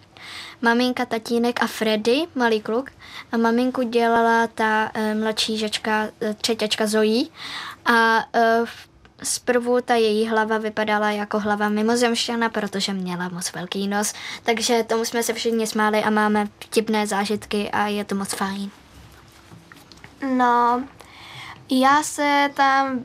Maminka, 0.62 1.06
tatínek 1.06 1.64
a 1.64 1.68
Freddy, 1.68 2.24
malý 2.36 2.62
kluk. 2.62 2.92
A 3.32 3.38
maminku 3.38 3.82
dělala 3.82 4.48
ta 4.48 4.92
e, 4.94 5.16
mladší 5.16 5.58
žečka, 5.58 6.08
e, 6.22 6.34
třeťačka 6.34 6.88
Zoe. 6.88 7.24
A 7.86 8.26
e, 8.34 8.66
Zprvu 9.26 9.82
ta 9.82 9.96
její 9.96 10.28
hlava 10.28 10.58
vypadala 10.58 11.12
jako 11.12 11.40
hlava 11.40 11.70
mimozemšťana, 11.70 12.50
protože 12.50 12.94
měla 12.94 13.30
moc 13.30 13.54
velký 13.54 13.88
nos, 13.88 14.14
takže 14.44 14.84
tomu 14.84 15.06
jsme 15.06 15.24
se 15.24 15.34
všichni 15.34 15.68
smáli 15.68 16.04
a 16.04 16.10
máme 16.10 16.48
vtipné 16.60 17.08
zážitky 17.08 17.70
a 17.72 17.88
je 17.88 18.06
to 18.06 18.16
moc 18.16 18.34
fajn. 18.34 18.72
No, 20.38 20.84
já 21.72 22.04
se 22.04 22.50
tam 22.54 23.00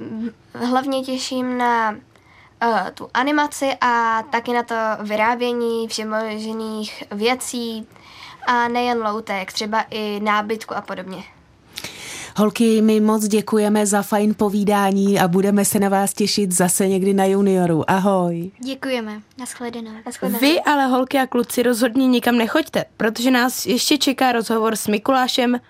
hlavně 0.54 1.02
těším 1.02 1.58
na 1.58 1.90
uh, 1.90 2.78
tu 2.94 3.10
animaci 3.14 3.76
a 3.80 4.22
taky 4.22 4.52
na 4.52 4.62
to 4.62 4.74
vyrábění 5.00 5.88
všemožných 5.88 7.04
věcí 7.10 7.86
a 8.46 8.68
nejen 8.68 9.02
loutek, 9.02 9.52
třeba 9.52 9.84
i 9.90 10.20
nábytku 10.20 10.76
a 10.76 10.80
podobně. 10.80 11.24
Holky, 12.36 12.82
my 12.82 13.00
moc 13.00 13.24
děkujeme 13.28 13.86
za 13.86 14.02
fajn 14.02 14.34
povídání 14.34 15.20
a 15.20 15.28
budeme 15.28 15.64
se 15.64 15.78
na 15.78 15.88
vás 15.88 16.14
těšit 16.14 16.52
zase 16.52 16.88
někdy 16.88 17.14
na 17.14 17.24
junioru. 17.24 17.90
Ahoj. 17.90 18.50
Děkujeme. 18.64 19.20
Naschledanou. 19.38 19.90
Naschledanou. 20.06 20.40
Vy 20.40 20.60
ale 20.60 20.86
holky 20.86 21.18
a 21.18 21.26
kluci 21.26 21.62
rozhodně 21.62 22.06
nikam 22.06 22.36
nechoďte, 22.36 22.84
protože 22.96 23.30
nás 23.30 23.66
ještě 23.66 23.98
čeká 23.98 24.32
rozhovor 24.32 24.76
s 24.76 24.88
Mikulášem 24.88 25.60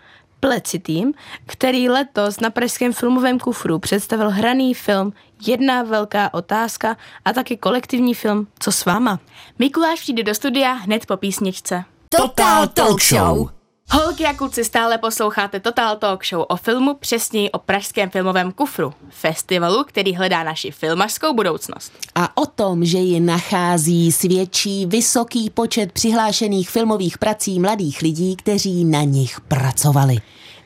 Plecitým, 0.40 1.12
který 1.46 1.88
letos 1.88 2.40
na 2.40 2.51
Pražském 2.51 2.92
filmovém 2.92 3.38
kufru 3.38 3.79
představil 3.79 4.31
hraný 4.31 4.75
film 4.75 5.12
Jedna 5.46 5.83
velká 5.83 6.35
otázka 6.35 6.96
a 7.25 7.33
taky 7.33 7.57
kolektivní 7.57 8.14
film 8.14 8.46
Co 8.59 8.73
s 8.73 8.85
váma? 8.85 9.20
Mikuláš 9.59 10.01
přijde 10.01 10.23
do 10.23 10.35
studia 10.35 10.73
hned 10.73 11.07
po 11.07 11.16
písničce. 11.16 11.85
Total 12.09 12.66
Talk 12.66 13.03
Show. 13.03 13.51
Holky 13.92 14.26
a 14.26 14.35
kluci 14.35 14.64
stále 14.64 14.98
posloucháte 14.98 15.61
Total 15.61 15.96
Talk 15.96 16.26
Show 16.26 16.44
o 16.48 16.57
filmu, 16.57 16.94
přesněji 16.94 17.50
o 17.50 17.59
Pražském 17.59 18.11
filmovém 18.11 18.53
kufru, 18.53 18.92
festivalu, 19.09 19.85
který 19.85 20.14
hledá 20.14 20.42
naši 20.42 20.70
filmařskou 20.70 21.35
budoucnost. 21.35 21.92
A 22.14 22.37
o 22.37 22.46
tom, 22.46 22.85
že 22.85 22.98
ji 22.98 23.20
nachází, 23.20 24.12
svědčí 24.12 24.87
vysoký 24.87 25.50
počet 25.50 25.92
přihlášených 25.92 26.70
filmových 26.70 27.18
prací 27.18 27.61
mladých 27.61 28.03
lidí, 28.03 28.37
kteří 28.37 28.85
na 28.85 29.03
nich 29.03 29.40
pracovali. 29.40 30.16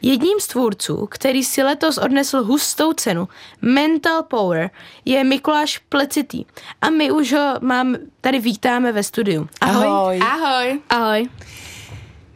Jedním 0.02 0.40
z 0.40 0.46
tvůrců, 0.46 1.06
který 1.10 1.44
si 1.44 1.62
letos 1.62 1.98
odnesl 1.98 2.44
hustou 2.44 2.92
cenu 2.92 3.28
Mental 3.62 4.22
Power, 4.22 4.70
je 5.04 5.24
Mikuláš 5.24 5.78
Plecitý. 5.78 6.44
A 6.82 6.90
my 6.90 7.10
už 7.10 7.32
ho 7.32 7.54
mám, 7.60 7.96
tady 8.20 8.38
vítáme 8.38 8.92
ve 8.92 9.02
studiu. 9.02 9.48
Ahoj. 9.60 9.86
Ahoj. 9.86 10.20
Ahoj. 10.22 10.80
Ahoj. 10.90 11.28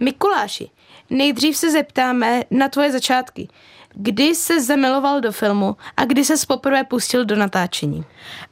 Mikuláši, 0.01 0.70
Nejdřív 1.11 1.57
se 1.57 1.71
zeptáme 1.71 2.42
na 2.51 2.68
tvoje 2.68 2.92
začátky. 2.92 3.49
Kdy 3.94 4.35
se 4.35 4.61
zamiloval 4.61 5.21
do 5.21 5.33
filmu 5.33 5.77
a 5.97 6.05
kdy 6.05 6.25
se 6.25 6.35
poprvé 6.49 6.85
pustil 6.85 7.25
do 7.25 7.37
natáčení? 7.37 8.05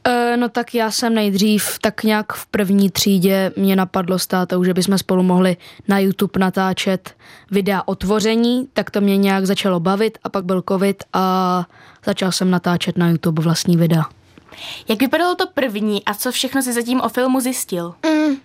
E, 0.04 0.36
no 0.36 0.48
tak 0.48 0.74
já 0.74 0.90
jsem 0.90 1.14
nejdřív 1.14 1.78
tak 1.80 2.02
nějak 2.04 2.32
v 2.32 2.46
první 2.46 2.90
třídě 2.90 3.52
mě 3.56 3.76
napadlo 3.76 4.18
s 4.18 4.26
tátou, 4.26 4.64
že 4.64 4.74
bychom 4.74 4.98
spolu 4.98 5.22
mohli 5.22 5.56
na 5.88 5.98
YouTube 5.98 6.40
natáčet 6.40 7.14
videa 7.50 7.82
o 7.86 7.94
tvoření, 7.94 8.68
tak 8.72 8.90
to 8.90 9.00
mě 9.00 9.16
nějak 9.16 9.46
začalo 9.46 9.80
bavit 9.80 10.18
a 10.24 10.28
pak 10.28 10.44
byl 10.44 10.62
covid 10.68 11.04
a 11.12 11.66
začal 12.04 12.32
jsem 12.32 12.50
natáčet 12.50 12.98
na 12.98 13.08
YouTube 13.08 13.42
vlastní 13.42 13.76
videa. 13.76 14.04
Jak 14.88 15.00
vypadalo 15.00 15.34
to 15.34 15.46
první 15.54 16.04
a 16.04 16.14
co 16.14 16.32
všechno 16.32 16.62
si 16.62 16.72
zatím 16.72 17.00
o 17.00 17.08
filmu 17.08 17.40
zjistil? 17.40 17.94
Mm, 18.06 18.36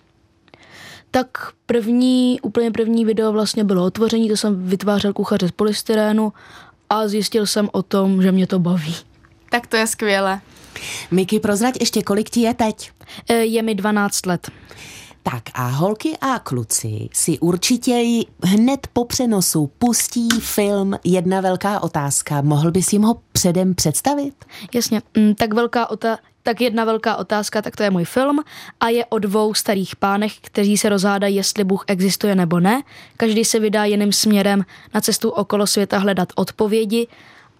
Tak 1.14 1.28
první, 1.66 2.40
úplně 2.42 2.70
první 2.70 3.04
video 3.04 3.32
vlastně 3.32 3.64
bylo 3.64 3.84
otvoření, 3.84 4.28
to 4.28 4.36
jsem 4.36 4.66
vytvářel 4.66 5.12
kuchaře 5.12 5.48
z 5.48 5.50
polystyrénu 5.50 6.32
a 6.90 7.08
zjistil 7.08 7.46
jsem 7.46 7.68
o 7.72 7.82
tom, 7.82 8.22
že 8.22 8.32
mě 8.32 8.46
to 8.46 8.58
baví. 8.58 8.94
Tak 9.50 9.66
to 9.66 9.76
je 9.76 9.86
skvělé. 9.86 10.40
Miky, 11.10 11.40
prozrať 11.40 11.74
ještě, 11.80 12.02
kolik 12.02 12.30
ti 12.30 12.40
je 12.40 12.54
teď? 12.54 12.90
E, 13.28 13.34
Je 13.34 13.62
mi 13.62 13.74
12 13.74 14.26
let. 14.26 14.50
Tak 15.22 15.42
a 15.54 15.68
holky 15.68 16.16
a 16.20 16.38
kluci 16.38 17.08
si 17.12 17.38
určitě 17.38 18.02
hned 18.44 18.86
po 18.92 19.04
přenosu 19.04 19.70
pustí 19.78 20.28
film 20.40 20.94
Jedna 21.04 21.40
velká 21.40 21.80
otázka. 21.82 22.40
Mohl 22.42 22.70
bys 22.70 22.92
jim 22.92 23.02
ho 23.02 23.20
předem 23.32 23.74
představit? 23.74 24.44
Jasně, 24.74 25.02
mm, 25.16 25.34
tak 25.34 25.54
velká 25.54 25.90
ota- 25.90 26.18
tak 26.42 26.60
jedna 26.60 26.84
velká 26.84 27.16
otázka, 27.16 27.62
tak 27.62 27.76
to 27.76 27.82
je 27.82 27.90
můj 27.90 28.04
film 28.04 28.40
a 28.80 28.88
je 28.88 29.04
o 29.06 29.18
dvou 29.18 29.54
starých 29.54 29.96
pánech, 29.96 30.32
kteří 30.40 30.76
se 30.76 30.88
rozhádají, 30.88 31.36
jestli 31.36 31.64
Bůh 31.64 31.84
existuje 31.86 32.34
nebo 32.34 32.60
ne. 32.60 32.82
Každý 33.16 33.44
se 33.44 33.58
vydá 33.60 33.84
jiným 33.84 34.12
směrem 34.12 34.64
na 34.94 35.00
cestu 35.00 35.30
okolo 35.30 35.66
světa 35.66 35.98
hledat 35.98 36.28
odpovědi 36.34 37.06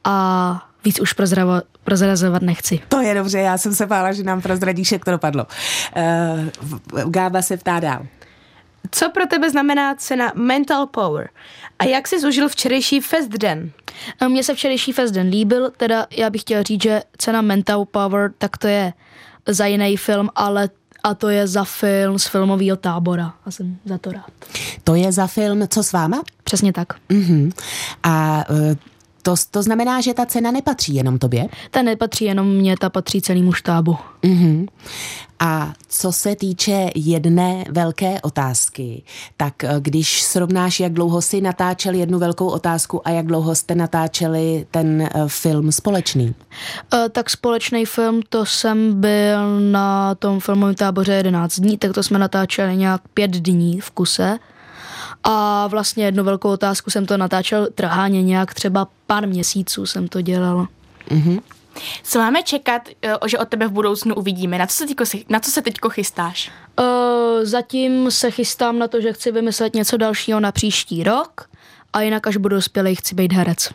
a 0.04 0.68
víc 0.84 1.00
už 1.00 1.16
prozravo- 1.16 1.62
prozrazovat 1.84 2.42
nechci. 2.42 2.80
To 2.88 3.00
je 3.00 3.14
dobře, 3.14 3.38
já 3.38 3.58
jsem 3.58 3.74
se 3.74 3.86
bála, 3.86 4.12
že 4.12 4.22
nám 4.22 4.40
prozradíš, 4.40 4.92
jak 4.92 5.04
to 5.04 5.10
dopadlo. 5.10 5.46
Uh, 6.94 7.10
Gába 7.10 7.42
se 7.42 7.56
ptá 7.56 7.80
dál. 7.80 8.06
Co 8.90 9.10
pro 9.10 9.26
tebe 9.26 9.50
znamená 9.50 9.94
cena 9.94 10.32
Mental 10.34 10.86
Power? 10.86 11.28
A 11.78 11.84
jak 11.84 12.08
jsi 12.08 12.20
zužil 12.20 12.48
včerejší 12.48 13.00
fest 13.00 13.28
den? 13.28 13.70
A 14.20 14.28
Mně 14.28 14.44
se 14.44 14.54
včerejší 14.54 14.92
fest 14.92 15.12
den 15.12 15.28
líbil, 15.28 15.70
teda 15.76 16.06
já 16.10 16.30
bych 16.30 16.40
chtěl 16.40 16.62
říct, 16.62 16.82
že 16.82 17.02
cena 17.18 17.42
Mental 17.42 17.84
Power, 17.84 18.32
tak 18.38 18.58
to 18.58 18.66
je 18.66 18.92
za 19.48 19.66
jiný 19.66 19.96
film, 19.96 20.28
ale 20.34 20.68
a 21.04 21.14
to 21.14 21.28
je 21.28 21.46
za 21.46 21.64
film 21.64 22.18
z 22.18 22.26
filmového 22.26 22.76
tábora 22.76 23.34
a 23.44 23.50
jsem 23.50 23.78
za 23.84 23.98
to 23.98 24.12
rád. 24.12 24.30
To 24.84 24.94
je 24.94 25.12
za 25.12 25.26
film 25.26 25.68
Co 25.68 25.82
s 25.82 25.92
váma? 25.92 26.22
Přesně 26.44 26.72
tak. 26.72 26.88
Uh-huh. 27.10 27.52
A 28.02 28.44
uh, 28.50 28.56
to, 29.22 29.34
to 29.50 29.62
znamená, 29.62 30.00
že 30.00 30.14
ta 30.14 30.26
cena 30.26 30.50
nepatří 30.50 30.94
jenom 30.94 31.18
tobě? 31.18 31.48
Ta 31.70 31.82
nepatří 31.82 32.24
jenom 32.24 32.46
mně, 32.46 32.76
ta 32.80 32.90
patří 32.90 33.22
celému 33.22 33.52
štábu. 33.52 33.96
Uh-huh. 34.22 34.68
A 35.44 35.72
co 35.88 36.12
se 36.12 36.36
týče 36.36 36.90
jedné 36.94 37.64
velké 37.70 38.20
otázky, 38.20 39.02
tak 39.36 39.64
eh, 39.64 39.74
když 39.78 40.22
srovnáš, 40.22 40.80
jak 40.80 40.92
dlouho 40.92 41.22
si 41.22 41.40
natáčel 41.40 41.94
jednu 41.94 42.18
velkou 42.18 42.48
otázku 42.48 43.08
a 43.08 43.10
jak 43.10 43.26
dlouho 43.26 43.54
jste 43.54 43.74
natáčeli 43.74 44.66
ten 44.70 45.02
eh, 45.02 45.10
film 45.26 45.72
společný? 45.72 46.34
E, 46.94 47.08
tak 47.08 47.30
společný 47.30 47.84
film, 47.84 48.20
to 48.28 48.46
jsem 48.46 49.00
byl 49.00 49.60
na 49.60 50.14
tom 50.14 50.40
filmovém 50.40 50.74
táboře 50.74 51.12
11 51.12 51.60
dní, 51.60 51.78
tak 51.78 51.92
to 51.92 52.02
jsme 52.02 52.18
natáčeli 52.18 52.76
nějak 52.76 53.00
pět 53.14 53.30
dní 53.30 53.80
v 53.80 53.90
kuse. 53.90 54.38
A 55.24 55.66
vlastně 55.66 56.04
jednu 56.04 56.24
velkou 56.24 56.48
otázku 56.48 56.90
jsem 56.90 57.06
to 57.06 57.16
natáčel 57.16 57.68
trháně 57.74 58.22
nějak 58.22 58.54
třeba 58.54 58.88
pár 59.06 59.28
měsíců 59.28 59.86
jsem 59.86 60.08
to 60.08 60.20
dělal. 60.20 60.66
Uh-huh. 61.10 61.40
Co 62.02 62.18
máme 62.18 62.42
čekat, 62.42 62.88
eh, 63.02 63.14
že 63.26 63.38
od 63.38 63.48
tebe 63.48 63.68
v 63.68 63.72
budoucnu 63.72 64.14
uvidíme? 64.14 64.58
Na 64.58 64.66
co 64.66 64.76
se 64.76 64.86
teďko, 64.86 65.04
na 65.28 65.40
co 65.40 65.50
se 65.50 65.62
teďko 65.62 65.90
chystáš? 65.90 66.50
E, 66.80 67.46
zatím 67.46 68.10
se 68.10 68.30
chystám 68.30 68.78
na 68.78 68.88
to, 68.88 69.00
že 69.00 69.12
chci 69.12 69.32
vymyslet 69.32 69.74
něco 69.74 69.96
dalšího 69.96 70.40
na 70.40 70.52
příští 70.52 71.04
rok 71.04 71.48
a 71.92 72.00
jinak 72.00 72.26
až 72.26 72.36
budu 72.36 72.56
dospělej, 72.56 72.94
chci 72.94 73.14
být 73.14 73.32
herec. 73.32 73.68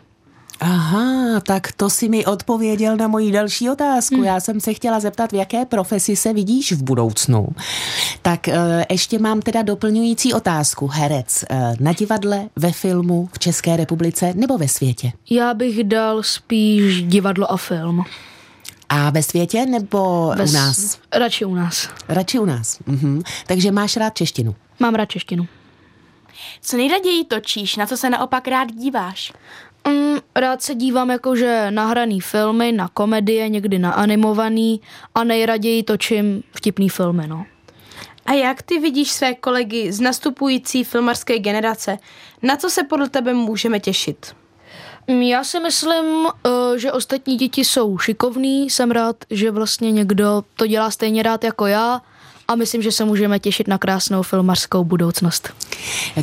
Aha, 0.60 1.40
tak 1.40 1.72
to 1.72 1.90
si 1.90 2.08
mi 2.08 2.26
odpověděl 2.26 2.96
na 2.96 3.08
moji 3.08 3.32
další 3.32 3.70
otázku. 3.70 4.14
Hmm. 4.14 4.24
Já 4.24 4.40
jsem 4.40 4.60
se 4.60 4.74
chtěla 4.74 5.00
zeptat, 5.00 5.32
v 5.32 5.34
jaké 5.34 5.64
profesi 5.64 6.16
se 6.16 6.32
vidíš 6.32 6.72
v 6.72 6.82
budoucnu. 6.82 7.48
Tak 8.22 8.48
e, 8.48 8.86
ještě 8.90 9.18
mám 9.18 9.40
teda 9.40 9.62
doplňující 9.62 10.32
otázku. 10.34 10.86
Herec 10.86 11.44
e, 11.50 11.74
na 11.80 11.92
divadle, 11.92 12.48
ve 12.56 12.72
filmu, 12.72 13.28
v 13.32 13.38
České 13.38 13.76
republice 13.76 14.32
nebo 14.34 14.58
ve 14.58 14.68
světě? 14.68 15.12
Já 15.30 15.54
bych 15.54 15.84
dal 15.84 16.22
spíš 16.22 17.02
divadlo 17.02 17.52
a 17.52 17.56
film. 17.56 18.04
A 18.88 19.10
ve 19.10 19.22
světě 19.22 19.66
nebo 19.66 20.32
Ve 20.36 20.44
u 20.44 20.52
nás? 20.52 20.98
Radši 21.12 21.44
u 21.44 21.54
nás. 21.54 21.88
Radši 22.08 22.38
u 22.38 22.44
nás. 22.44 22.78
Mhm. 22.86 23.22
Takže 23.46 23.72
máš 23.72 23.96
rád 23.96 24.14
češtinu. 24.14 24.54
Mám 24.80 24.94
rád 24.94 25.06
češtinu. 25.06 25.46
Co 26.62 26.76
nejraději 26.76 27.24
točíš, 27.24 27.76
na 27.76 27.86
co 27.86 27.96
se 27.96 28.10
naopak 28.10 28.48
rád 28.48 28.72
díváš? 28.72 29.32
Mm, 29.88 30.18
rád 30.36 30.62
se 30.62 30.74
dívám 30.74 31.10
jakože 31.10 31.70
na 31.70 31.86
hraný 31.86 32.20
filmy, 32.20 32.72
na 32.72 32.88
komedie, 32.88 33.48
někdy 33.48 33.78
na 33.78 33.92
animovaný 33.92 34.80
a 35.14 35.24
nejraději 35.24 35.82
točím 35.82 36.42
vtipný 36.56 36.88
filmy, 36.88 37.26
no. 37.26 37.46
A 38.26 38.32
jak 38.32 38.62
ty 38.62 38.78
vidíš 38.78 39.10
své 39.12 39.34
kolegy 39.34 39.92
z 39.92 40.00
nastupující 40.00 40.84
filmarské 40.84 41.38
generace? 41.38 41.98
Na 42.42 42.56
co 42.56 42.70
se 42.70 42.84
podle 42.84 43.08
tebe 43.08 43.34
můžeme 43.34 43.80
těšit? 43.80 44.36
Mm, 45.06 45.22
Já 45.22 45.44
si 45.44 45.60
myslím, 45.60 46.26
eh, 46.26 46.78
že 46.78 46.92
ostatní 46.92 47.36
děti 47.36 47.64
jsou 47.64 47.98
šikovní. 47.98 48.70
Jsem 48.70 48.90
rád, 48.90 49.16
že 49.30 49.50
vlastně 49.50 49.92
někdo 49.92 50.42
to 50.56 50.66
dělá 50.66 50.90
stejně 50.90 51.22
rád 51.22 51.44
jako 51.44 51.66
já 51.66 52.00
a 52.48 52.54
myslím, 52.54 52.82
že 52.82 52.92
se 52.92 53.04
můžeme 53.04 53.38
těšit 53.38 53.68
na 53.68 53.78
krásnou 53.78 54.22
filmařskou 54.22 54.84
budoucnost. 54.84 55.48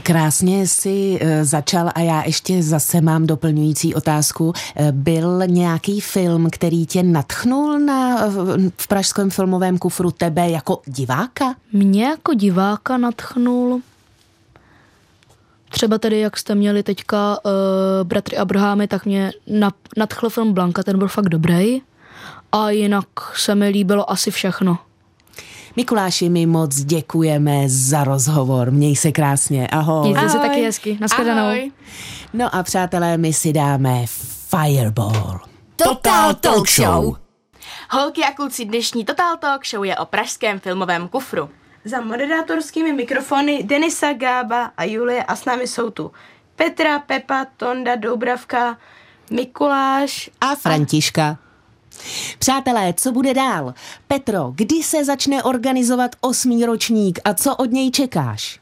Krásně 0.04 0.68
si 0.68 1.18
e, 1.22 1.46
začal 1.46 1.90
a 1.96 2.00
já 2.00 2.24
ještě 2.26 2.64
zase 2.64 3.02
mám 3.02 3.28
doplňující 3.28 3.96
otázku. 3.96 4.54
E, 4.76 4.92
Byl 4.92 5.42
nějaký 5.46 6.02
film, 6.02 6.50
který 6.52 6.86
tě 6.86 7.04
natchnul 7.04 7.80
na, 7.80 8.28
v- 8.28 8.72
v 8.78 8.88
pražském 8.88 9.30
filmovém 9.30 9.78
kufru 9.78 10.12
tebe 10.12 10.50
jako 10.50 10.82
diváka? 10.86 11.56
Mě 11.74 12.06
jako 12.06 12.34
diváka 12.34 12.98
natchnul 12.98 13.82
třeba 15.70 15.98
tady, 15.98 16.20
jak 16.20 16.38
jste 16.38 16.56
měli 16.56 16.84
teďka 16.84 17.38
uh, 17.46 17.52
Bratry 18.04 18.38
Abrahámy, 18.38 18.88
tak 18.88 19.06
mě 19.06 19.32
na, 19.48 19.72
nadchl 19.98 20.30
film 20.30 20.54
Blanka, 20.54 20.84
ten 20.84 20.98
byl 20.98 21.08
fakt 21.08 21.30
dobrý. 21.30 21.82
A 22.52 22.70
jinak 22.70 23.06
se 23.36 23.56
mi 23.56 23.68
líbilo 23.70 24.12
asi 24.12 24.32
všechno. 24.32 24.78
Mikuláši, 25.76 26.30
my 26.30 26.46
moc 26.46 26.76
děkujeme 26.76 27.64
za 27.68 28.04
rozhovor. 28.04 28.72
Měj 28.72 28.96
se 28.96 29.12
krásně. 29.12 29.68
Ahoj. 29.68 30.10
Mějte 30.10 30.30
se 30.30 30.40
taky 30.40 30.62
hezky. 30.62 30.98
Naschledanou. 31.02 31.42
Ahoj. 31.44 31.72
No 32.34 32.56
a 32.56 32.64
přátelé, 32.64 33.18
my 33.18 33.34
si 33.34 33.54
dáme 33.54 34.06
Fireball. 34.50 35.40
Total 35.76 36.34
Talk 36.34 36.70
Show. 36.70 37.16
Holky 37.90 38.24
a 38.24 38.32
kluci, 38.32 38.66
dnešní 38.66 39.06
Total 39.06 39.38
Talk 39.38 39.66
Show 39.66 39.84
je 39.84 39.98
o 39.98 40.06
pražském 40.06 40.60
filmovém 40.60 41.08
kufru. 41.08 41.50
Za 41.86 42.02
moderátorskými 42.02 42.94
mikrofony 42.94 43.64
Denisa 43.64 44.14
Gába 44.14 44.72
a 44.78 44.84
Julie 44.84 45.24
a 45.24 45.36
s 45.36 45.46
námi 45.46 45.68
jsou 45.68 45.90
tu 45.90 46.12
Petra, 46.56 47.00
Pepa, 47.00 47.46
Tonda, 47.58 47.96
Doubravka, 47.96 48.78
Mikuláš. 49.32 50.30
A 50.42 50.56
Františka. 50.56 51.38
Přátelé, 52.39 52.93
co 52.97 53.12
bude 53.12 53.34
dál? 53.34 53.73
Petro, 54.08 54.51
kdy 54.55 54.84
se 54.84 55.05
začne 55.05 55.43
organizovat 55.43 56.15
osmý 56.21 56.65
ročník 56.65 57.19
a 57.25 57.34
co 57.34 57.55
od 57.55 57.71
něj 57.71 57.91
čekáš? 57.91 58.60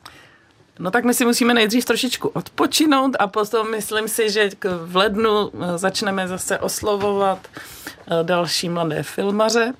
No 0.80 0.92
tak 0.92 1.04
my 1.04 1.14
si 1.14 1.26
musíme 1.26 1.54
nejdřív 1.54 1.86
trošičku 1.86 2.28
odpočinout 2.28 3.16
a 3.20 3.28
potom 3.28 3.72
myslím 3.72 4.08
si, 4.08 4.30
že 4.30 4.50
v 4.84 4.96
lednu 4.96 5.52
eh, 5.54 5.78
začneme 5.78 6.28
zase 6.28 6.60
oslovovat 6.60 7.40
eh, 7.54 8.24
další 8.24 8.70
mladé 8.70 9.04
filmaře 9.04 9.74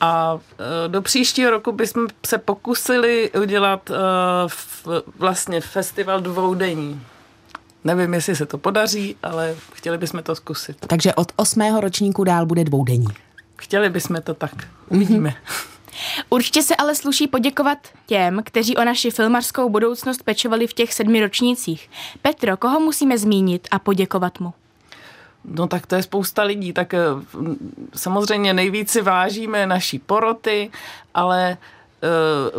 a 0.00 0.38
eh, 0.38 0.88
do 0.88 1.02
příštího 1.02 1.50
roku 1.50 1.72
bychom 1.72 2.06
se 2.26 2.38
pokusili 2.38 3.30
udělat 3.30 3.90
vlastně 5.18 5.60
festival 5.60 6.20
dvoudenní. 6.20 7.02
Nevím, 7.84 8.14
jestli 8.14 8.36
se 8.36 8.46
to 8.46 8.58
podaří, 8.58 9.16
ale 9.22 9.56
chtěli 9.72 9.98
bychom 9.98 10.22
to 10.22 10.34
zkusit. 10.34 10.76
Takže 10.86 11.14
od 11.14 11.32
osmého 11.36 11.80
ročníku 11.80 12.24
dál 12.24 12.46
bude 12.46 12.64
dvoudenní. 12.64 13.06
Chtěli 13.56 13.90
bychom 13.90 14.22
to 14.22 14.34
tak. 14.34 14.52
Uvidíme. 14.88 15.34
Určitě 16.30 16.62
se 16.62 16.76
ale 16.76 16.94
sluší 16.94 17.26
poděkovat 17.26 17.78
těm, 18.06 18.42
kteří 18.44 18.76
o 18.76 18.84
naši 18.84 19.10
filmařskou 19.10 19.68
budoucnost 19.68 20.22
pečovali 20.22 20.66
v 20.66 20.72
těch 20.72 20.94
sedmi 20.94 21.20
ročnících. 21.20 21.90
Petro, 22.22 22.56
koho 22.56 22.80
musíme 22.80 23.18
zmínit 23.18 23.68
a 23.70 23.78
poděkovat 23.78 24.40
mu? 24.40 24.54
No 25.44 25.66
tak 25.66 25.86
to 25.86 25.94
je 25.94 26.02
spousta 26.02 26.42
lidí, 26.42 26.72
tak 26.72 26.94
eh, 26.94 27.00
samozřejmě 27.94 28.54
nejvíc 28.54 28.90
si 28.90 29.02
vážíme 29.02 29.66
naší 29.66 29.98
poroty, 29.98 30.70
ale 31.14 31.56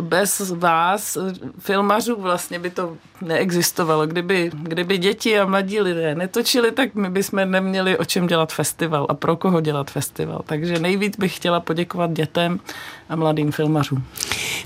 bez 0.00 0.50
vás, 0.50 1.16
eh, 1.16 1.20
filmařů, 1.58 2.16
vlastně 2.20 2.58
by 2.58 2.70
to 2.70 2.96
neexistovalo. 3.20 4.06
Kdyby, 4.06 4.50
kdyby 4.54 4.98
děti 4.98 5.38
a 5.38 5.46
mladí 5.46 5.80
lidé 5.80 6.14
netočili, 6.14 6.72
tak 6.72 6.94
my 6.94 7.10
bychom 7.10 7.50
neměli 7.50 7.98
o 7.98 8.04
čem 8.04 8.26
dělat 8.26 8.52
festival 8.52 9.06
a 9.08 9.14
pro 9.14 9.36
koho 9.36 9.60
dělat 9.60 9.90
festival. 9.90 10.42
Takže 10.46 10.78
nejvíc 10.78 11.16
bych 11.16 11.36
chtěla 11.36 11.60
poděkovat 11.60 12.12
dětem 12.12 12.60
a 13.08 13.16
mladým 13.16 13.52
filmařům. 13.52 14.04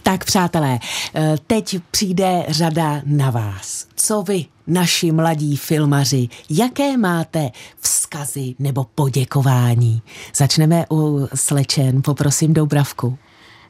Tak 0.02 0.24
přátelé, 0.24 0.78
eh, 1.14 1.36
teď 1.46 1.76
přijde 1.90 2.44
řada 2.48 3.00
na 3.04 3.30
vás. 3.30 3.86
Co 3.94 4.22
vy, 4.22 4.44
naši 4.66 5.12
mladí 5.12 5.56
filmaři, 5.56 6.28
jaké 6.50 6.96
máte 6.96 7.50
vzkazy 7.80 8.54
nebo 8.58 8.86
poděkování? 8.94 10.02
Začneme 10.34 10.84
u 10.90 11.28
slečen, 11.34 12.02
poprosím 12.02 12.54
Doubravku. 12.54 13.18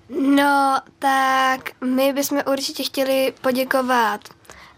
No, 0.09 0.81
tak 0.99 1.71
my 1.85 2.13
bychom 2.13 2.43
určitě 2.53 2.83
chtěli 2.83 3.33
poděkovat 3.41 4.21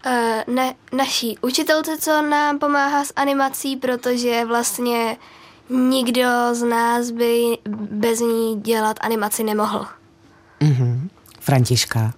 uh, 0.05 0.55
ne, 0.55 0.75
naší 0.93 1.37
učitelce, 1.41 1.97
co 1.97 2.21
nám 2.21 2.59
pomáhá 2.59 3.05
s 3.05 3.13
animací, 3.15 3.75
protože 3.75 4.45
vlastně 4.45 5.17
nikdo 5.69 6.27
z 6.51 6.63
nás 6.63 7.11
by 7.11 7.57
bez 7.91 8.19
ní 8.19 8.61
dělat 8.61 8.97
animaci 9.01 9.43
nemohl. 9.43 9.87
Mhm. 10.59 11.09
Františka. 11.39 12.13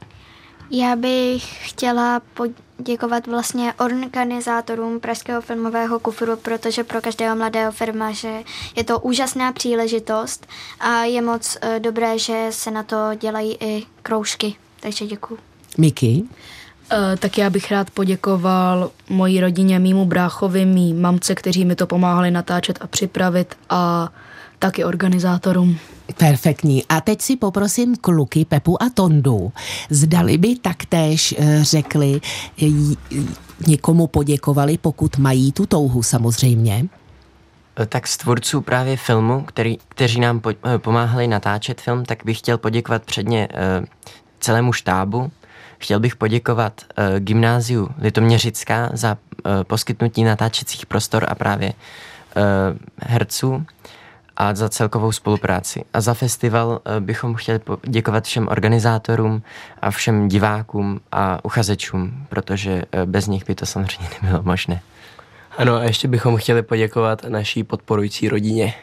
Já 0.74 0.96
bych 0.96 1.70
chtěla 1.70 2.22
poděkovat 2.34 3.28
vlastně 3.28 3.74
organizátorům 3.74 5.00
Pražského 5.00 5.42
filmového 5.42 6.00
kufru, 6.00 6.38
protože 6.38 6.84
pro 6.84 7.02
každého 7.02 7.36
mladého 7.36 7.72
firmaře 7.72 8.44
je 8.76 8.84
to 8.84 9.00
úžasná 9.00 9.52
příležitost 9.52 10.48
a 10.80 11.04
je 11.04 11.22
moc 11.22 11.58
eh, 11.62 11.80
dobré, 11.80 12.20
že 12.20 12.48
se 12.50 12.72
na 12.72 12.84
to 12.84 12.96
dělají 13.20 13.58
i 13.60 13.84
kroužky. 14.04 14.56
Takže 14.80 15.06
děkuji. 15.06 15.38
Miki. 15.78 16.24
Uh, 16.92 16.98
tak 17.20 17.38
já 17.38 17.50
bych 17.50 17.72
rád 17.72 17.90
poděkoval 17.90 18.92
mojí 19.10 19.42
rodině, 19.42 19.80
mýmu 19.80 20.06
bráchovi, 20.06 20.66
mý 20.66 20.94
mamce, 20.94 21.36
kteří 21.36 21.66
mi 21.66 21.76
to 21.76 21.88
pomáhali 21.88 22.32
natáčet 22.32 22.78
a 22.82 22.88
připravit 22.88 23.56
a 23.70 24.10
taky 24.60 24.84
organizátorům. 24.84 25.78
Perfektní. 26.18 26.84
A 26.90 27.02
teď 27.02 27.22
si 27.22 27.36
poprosím 27.36 27.96
kluky 27.96 28.46
Pepu 28.46 28.84
a 28.84 28.90
Tondu. 28.94 29.52
Zdali 29.90 30.38
by 30.38 30.56
taktéž 30.56 31.36
eh, 31.38 31.64
řekli, 31.64 32.22
eh, 32.62 32.66
někomu 33.68 34.08
poděkovali, 34.08 34.78
pokud 34.78 35.18
mají 35.18 35.52
tu 35.52 35.66
touhu 35.66 36.04
samozřejmě. 36.04 36.86
Tak 37.90 38.08
z 38.08 38.18
tvůrců 38.18 38.62
právě 38.62 38.98
filmu, 38.98 39.42
který, 39.42 39.78
kteří 39.88 40.20
nám 40.20 40.40
po, 40.40 40.50
pomáhali 40.78 41.28
natáčet 41.28 41.82
film, 41.82 42.06
tak 42.06 42.26
bych 42.26 42.38
chtěl 42.38 42.58
poděkovat 42.58 43.04
předně 43.04 43.48
celému 44.40 44.74
štábu. 44.74 45.32
Chtěl 45.82 46.00
bych 46.00 46.16
poděkovat 46.16 46.82
uh, 46.82 47.20
gymnáziu 47.20 47.90
Litoměřická 48.02 48.90
za 48.94 49.18
uh, 49.46 49.64
poskytnutí 49.64 50.24
natáčecích 50.24 50.86
prostor 50.86 51.26
a 51.28 51.36
právě 51.36 51.74
uh, 51.74 52.44
herců 53.00 53.66
a 54.38 54.56
za 54.56 54.70
celkovou 54.70 55.12
spolupráci. 55.12 55.84
A 55.94 56.02
za 56.02 56.14
festival 56.14 56.82
bychom 57.00 57.36
chtěli 57.36 57.60
poděkovat 57.60 58.26
všem 58.26 58.48
organizátorům 58.48 59.42
a 59.82 59.92
všem 59.92 60.28
divákům 60.28 61.00
a 61.12 61.46
uchazečům, 61.46 62.26
protože 62.30 62.84
bez 63.06 63.28
nich 63.28 63.46
by 63.46 63.56
to 63.56 63.66
samozřejmě 63.66 64.08
nebylo 64.22 64.44
možné. 64.44 64.82
Ano, 65.58 65.76
a 65.76 65.84
ještě 65.84 66.08
bychom 66.08 66.38
chtěli 66.38 66.64
poděkovat 66.64 67.24
naší 67.24 67.64
podporující 67.64 68.30
rodině. 68.30 68.74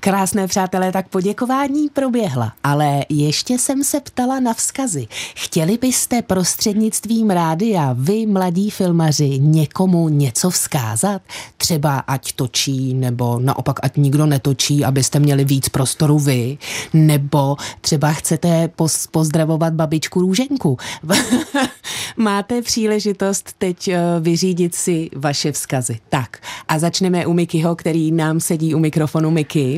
Krásné 0.00 0.46
přátelé, 0.46 0.92
tak 0.92 1.08
poděkování 1.08 1.88
proběhla, 1.88 2.52
ale 2.64 3.04
ještě 3.08 3.58
jsem 3.58 3.84
se 3.84 4.00
ptala 4.00 4.40
na 4.40 4.54
vzkazy. 4.54 5.06
Chtěli 5.34 5.78
byste 5.78 6.22
prostřednictvím 6.22 7.30
rádia, 7.30 7.96
vy 7.98 8.26
mladí 8.26 8.70
filmaři, 8.70 9.38
někomu 9.38 10.08
něco 10.08 10.50
vzkázat? 10.50 11.22
Třeba 11.56 11.98
ať 11.98 12.32
točí, 12.32 12.94
nebo 12.94 13.38
naopak 13.40 13.76
ať 13.82 13.96
nikdo 13.96 14.26
netočí, 14.26 14.84
abyste 14.84 15.18
měli 15.18 15.44
víc 15.44 15.68
prostoru 15.68 16.18
vy, 16.18 16.58
nebo 16.92 17.56
třeba 17.80 18.12
chcete 18.12 18.66
poz- 18.76 19.08
pozdravovat 19.10 19.72
babičku 19.72 20.20
Růženku. 20.20 20.76
Máte 22.16 22.62
příležitost 22.62 23.52
teď 23.58 23.88
eh, 23.88 24.00
vyřídit 24.20 24.74
si 24.74 25.10
vaše 25.16 25.52
vzkazy. 25.52 25.98
Tak 26.08 26.38
a 26.68 26.78
začneme 26.78 27.26
u 27.26 27.32
Mikyho, 27.32 27.76
který 27.76 28.12
nám 28.12 28.40
sedí 28.40 28.74
u 28.74 28.78
mikrofonu. 28.78 29.30
Miky. 29.30 29.51
Uh, 29.60 29.76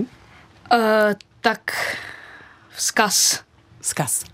tak 1.41 1.73
vzkaz. 2.71 3.41
Vzkaz. 3.81 4.25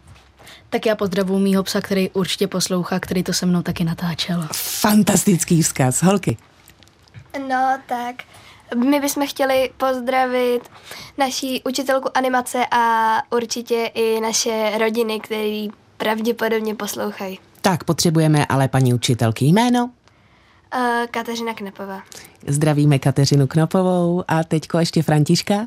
Tak 0.71 0.87
já 0.87 0.97
pozdravuji 0.97 1.41
mýho 1.41 1.63
psa, 1.63 1.81
který 1.81 2.11
určitě 2.11 2.47
poslouchá, 2.47 3.01
který 3.01 3.23
to 3.23 3.33
se 3.33 3.47
mnou 3.47 3.63
taky 3.63 3.85
natáčel. 3.85 4.49
Fantastický 4.53 5.63
vzkaz. 5.63 6.03
Holky. 6.03 6.37
No, 7.49 7.79
tak 7.87 8.15
my 8.77 9.01
bychom 9.01 9.27
chtěli 9.27 9.71
pozdravit 9.77 10.71
naší 11.19 11.63
učitelku 11.65 12.09
animace 12.15 12.67
a 12.71 13.17
určitě 13.31 13.91
i 13.95 14.21
naše 14.21 14.79
rodiny, 14.79 15.21
které 15.21 15.67
pravděpodobně 15.97 16.75
poslouchají. 16.75 17.39
Tak, 17.61 17.85
potřebujeme 17.85 18.47
ale 18.47 18.69
paní 18.69 18.95
učitelky 18.95 19.45
jméno. 19.45 19.91
Uh, 20.75 21.07
Kateřina 21.11 21.55
Knepová. 21.55 22.03
Zdravíme 22.47 22.99
Kateřinu 22.99 23.47
Knopovou 23.47 24.25
a 24.29 24.45
teďko 24.45 24.79
ještě 24.79 25.03
Františka. 25.03 25.67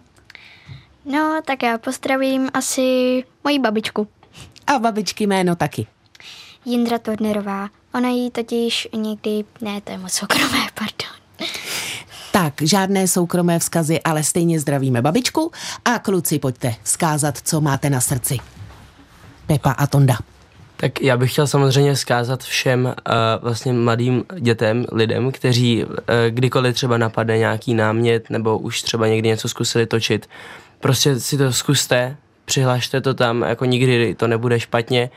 No, 1.06 1.42
tak 1.46 1.63
já 1.63 1.78
pozdravím 1.78 2.50
asi 2.54 3.24
moji 3.44 3.60
babičku. 3.60 4.08
A 4.68 4.80
babičky 4.80 5.28
jméno 5.28 5.56
taky. 5.56 5.88
Jindra 6.66 7.00
Tornerová. 7.00 7.70
Ona 7.94 8.10
jí 8.10 8.32
totiž 8.32 8.88
někdy, 8.96 9.44
ne, 9.62 9.82
to 9.82 9.92
je 9.92 9.98
moc 9.98 10.13
soukromé, 10.13 10.68
pardon. 10.74 11.50
Tak, 12.32 12.54
žádné 12.62 13.08
soukromé 13.08 13.60
vzkazy, 13.60 14.02
ale 14.02 14.24
stejně 14.24 14.60
zdravíme 14.60 15.02
babičku 15.02 15.52
a 15.86 16.00
kluci, 16.00 16.39
pojďte 16.39 16.76
vzkázat, 16.84 17.38
co 17.44 17.62
máte 17.62 17.89
na 17.89 18.02
srdci. 18.02 18.38
Pepa 19.48 19.72
a 19.72 19.88
Tonda. 19.88 20.18
Tak 20.84 21.02
já 21.02 21.17
bych 21.17 21.32
chtěl 21.32 21.48
samozřejmě 21.48 21.96
zkázat 21.96 22.43
všem 22.43 22.86
uh, 22.86 22.93
vlastně 23.41 23.74
mladým 23.74 24.24
dětem, 24.39 24.86
lidem, 24.91 25.32
kteří 25.32 25.86
uh, 25.86 25.91
kdykoliv 26.30 26.76
třeba 26.76 26.98
napadne 26.98 27.38
nějaký 27.38 27.74
námět 27.74 28.30
nebo 28.30 28.58
už 28.58 28.82
třeba 28.82 29.08
někdy 29.08 29.28
něco 29.28 29.50
zkusili 29.50 29.86
točit, 29.86 30.30
prostě 30.80 31.19
si 31.19 31.38
to 31.38 31.54
zkuste, 31.54 32.15
přihlašte 32.46 33.02
to 33.02 33.13
tam, 33.13 33.41
jako 33.41 33.65
nikdy 33.65 34.15
to 34.15 34.28
nebude 34.28 34.60
špatně 34.60 35.10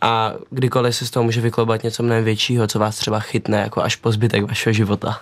a 0.00 0.34
kdykoliv 0.50 0.96
se 0.96 1.06
z 1.06 1.10
toho 1.10 1.24
může 1.24 1.40
vyklobat 1.40 1.82
něco 1.82 2.02
mnohem 2.02 2.24
většího, 2.24 2.66
co 2.66 2.78
vás 2.78 2.96
třeba 2.96 3.20
chytne 3.20 3.60
jako 3.60 3.82
až 3.82 3.96
po 3.96 4.12
zbytek 4.12 4.44
vašeho 4.48 4.72
života. 4.72 5.20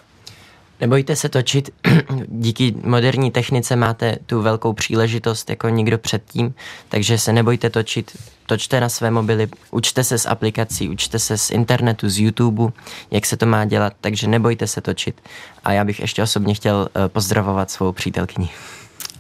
Nebojte 0.80 1.16
se 1.16 1.28
točit, 1.28 1.70
díky 2.28 2.74
moderní 2.84 3.30
technice 3.30 3.76
máte 3.76 4.16
tu 4.26 4.42
velkou 4.42 4.72
příležitost 4.72 5.50
jako 5.50 5.68
nikdo 5.68 5.98
předtím, 5.98 6.54
takže 6.88 7.18
se 7.18 7.32
nebojte 7.32 7.70
točit, 7.70 8.16
točte 8.46 8.80
na 8.80 8.88
své 8.88 9.10
mobily, 9.10 9.48
učte 9.70 10.04
se 10.04 10.18
z 10.18 10.26
aplikací, 10.26 10.88
učte 10.88 11.18
se 11.18 11.38
z 11.38 11.50
internetu, 11.50 12.08
z 12.08 12.18
YouTube, 12.18 12.72
jak 13.10 13.26
se 13.26 13.36
to 13.36 13.46
má 13.46 13.64
dělat, 13.64 13.92
takže 14.00 14.26
nebojte 14.26 14.66
se 14.66 14.80
točit. 14.80 15.20
A 15.64 15.72
já 15.72 15.84
bych 15.84 16.00
ještě 16.00 16.22
osobně 16.22 16.54
chtěl 16.54 16.88
eh, 16.94 17.08
pozdravovat 17.08 17.70
svou 17.70 17.92
přítelkyni. 17.92 18.50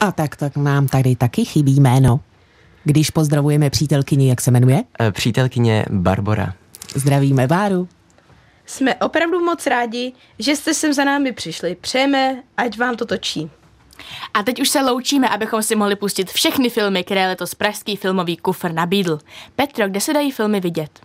A 0.00 0.12
tak, 0.12 0.36
tak 0.36 0.56
nám 0.56 0.88
tady 0.88 1.16
taky 1.16 1.44
chybí 1.44 1.80
jméno. 1.80 2.20
Když 2.84 3.10
pozdravujeme 3.10 3.70
přítelkyni, 3.70 4.28
jak 4.28 4.40
se 4.40 4.50
jmenuje? 4.50 4.82
Eh, 5.00 5.12
přítelkyně 5.12 5.84
Barbora. 5.90 6.54
Zdravíme 6.94 7.46
Váru. 7.46 7.88
Jsme 8.70 8.94
opravdu 8.94 9.40
moc 9.40 9.66
rádi, 9.66 10.12
že 10.38 10.56
jste 10.56 10.74
sem 10.74 10.92
za 10.92 11.04
námi 11.04 11.32
přišli. 11.32 11.74
Přejeme, 11.80 12.42
ať 12.56 12.78
vám 12.78 12.96
to 12.96 13.06
točí. 13.06 13.50
A 14.34 14.42
teď 14.42 14.60
už 14.60 14.68
se 14.68 14.80
loučíme, 14.80 15.28
abychom 15.28 15.62
si 15.62 15.76
mohli 15.76 15.96
pustit 15.96 16.30
všechny 16.30 16.70
filmy, 16.70 17.04
které 17.04 17.28
letos 17.28 17.54
Pražský 17.54 17.96
filmový 17.96 18.36
kufr 18.36 18.72
nabídl. 18.72 19.18
Petro, 19.56 19.88
kde 19.88 20.00
se 20.00 20.12
dají 20.12 20.30
filmy 20.30 20.60
vidět? 20.60 21.00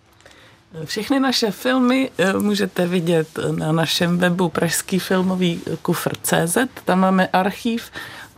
Všechny 0.86 1.20
naše 1.20 1.52
filmy 1.52 2.12
eh, 2.18 2.34
můžete 2.34 2.88
vidět 2.88 3.28
na 3.52 3.72
našem 3.72 4.18
webu 4.18 4.50
Pražský 4.50 5.00
filmový 5.00 5.62
kufr 5.82 6.16
CZ. 6.22 6.58
Tam 6.86 7.00
máme 7.00 7.28
archív 7.28 7.92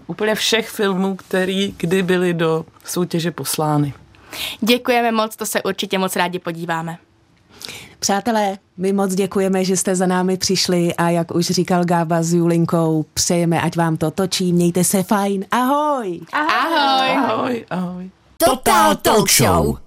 úplně 0.07 0.35
všech 0.35 0.69
filmů, 0.69 1.15
které 1.15 1.67
kdy 1.77 2.03
byly 2.03 2.33
do 2.33 2.65
soutěže 2.85 3.31
poslány. 3.31 3.93
Děkujeme 4.61 5.11
moc, 5.11 5.35
to 5.35 5.45
se 5.45 5.63
určitě 5.63 5.97
moc 5.97 6.15
rádi 6.15 6.39
podíváme. 6.39 6.97
Přátelé, 7.99 8.57
my 8.77 8.93
moc 8.93 9.15
děkujeme, 9.15 9.65
že 9.65 9.77
jste 9.77 9.95
za 9.95 10.05
námi 10.05 10.38
přišli 10.38 10.95
a 10.95 11.10
jak 11.10 11.36
už 11.36 11.45
říkal 11.45 11.86
Gába 11.86 12.23
s 12.23 12.33
Julinkou, 12.33 13.05
přejeme, 13.13 13.62
ať 13.62 13.75
vám 13.75 13.97
to 13.97 14.12
točí, 14.12 14.53
mějte 14.53 14.83
se 14.83 15.03
fajn, 15.03 15.45
ahoj! 15.51 16.19
Ahoj! 16.33 17.10
Ahoj, 17.17 17.65
ahoj. 17.69 18.10
Total 18.38 18.95
Talk 18.95 19.29
Show. 19.29 19.77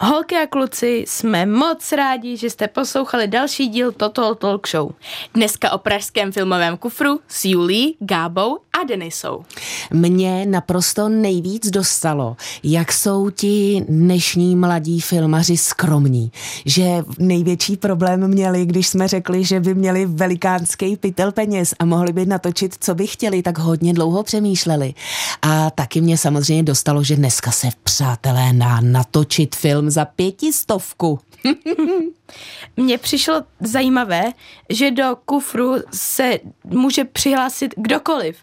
Holky 0.00 0.36
a 0.36 0.46
kluci, 0.46 1.04
jsme 1.08 1.46
moc 1.46 1.92
rádi, 1.92 2.36
že 2.36 2.50
jste 2.50 2.68
poslouchali 2.68 3.28
další 3.28 3.68
díl 3.68 3.92
Total 3.92 4.34
Talk 4.34 4.68
Show. 4.68 4.90
Dneska 5.34 5.72
o 5.72 5.78
pražském 5.78 6.32
filmovém 6.32 6.76
kufru 6.76 7.20
s 7.28 7.44
Julí, 7.44 7.96
Gábou 8.00 8.58
a 8.80 8.84
Denisou. 8.84 9.44
Mě 9.92 10.46
naprosto 10.46 11.08
nejvíc 11.08 11.70
dostalo, 11.70 12.36
jak 12.62 12.92
jsou 12.92 13.30
ti 13.30 13.84
dnešní 13.88 14.56
mladí 14.56 15.00
filmaři 15.00 15.56
skromní. 15.56 16.32
Že 16.66 16.84
největší 17.18 17.76
problém 17.76 18.28
měli, 18.28 18.66
když 18.66 18.88
jsme 18.88 19.08
řekli, 19.08 19.44
že 19.44 19.60
by 19.60 19.74
měli 19.74 20.06
velikánský 20.06 20.96
pytel 20.96 21.32
peněz 21.32 21.74
a 21.78 21.84
mohli 21.84 22.12
by 22.12 22.26
natočit, 22.26 22.76
co 22.80 22.94
by 22.94 23.06
chtěli, 23.06 23.42
tak 23.42 23.58
hodně 23.58 23.94
dlouho 23.94 24.22
přemýšleli. 24.22 24.94
A 25.42 25.70
taky 25.70 26.00
mě 26.00 26.18
samozřejmě 26.18 26.62
dostalo, 26.62 27.02
že 27.02 27.16
dneska 27.16 27.50
se 27.50 27.68
přátelé 27.82 28.52
na 28.52 28.80
natočit 28.80 29.56
film 29.56 29.85
za 29.90 30.04
pětistovku. 30.04 31.18
Mně 32.76 32.98
přišlo 32.98 33.42
zajímavé, 33.60 34.32
že 34.70 34.90
do 34.90 35.16
kufru 35.24 35.74
se 35.94 36.38
může 36.64 37.04
přihlásit 37.04 37.74
kdokoliv. 37.76 38.38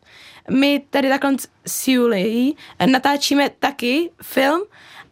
My 0.52 0.82
tady 0.90 1.10
takhle 1.10 1.36
s 1.68 1.88
Julií 1.88 2.58
natáčíme 2.86 3.50
taky 3.60 4.12
film 4.22 4.62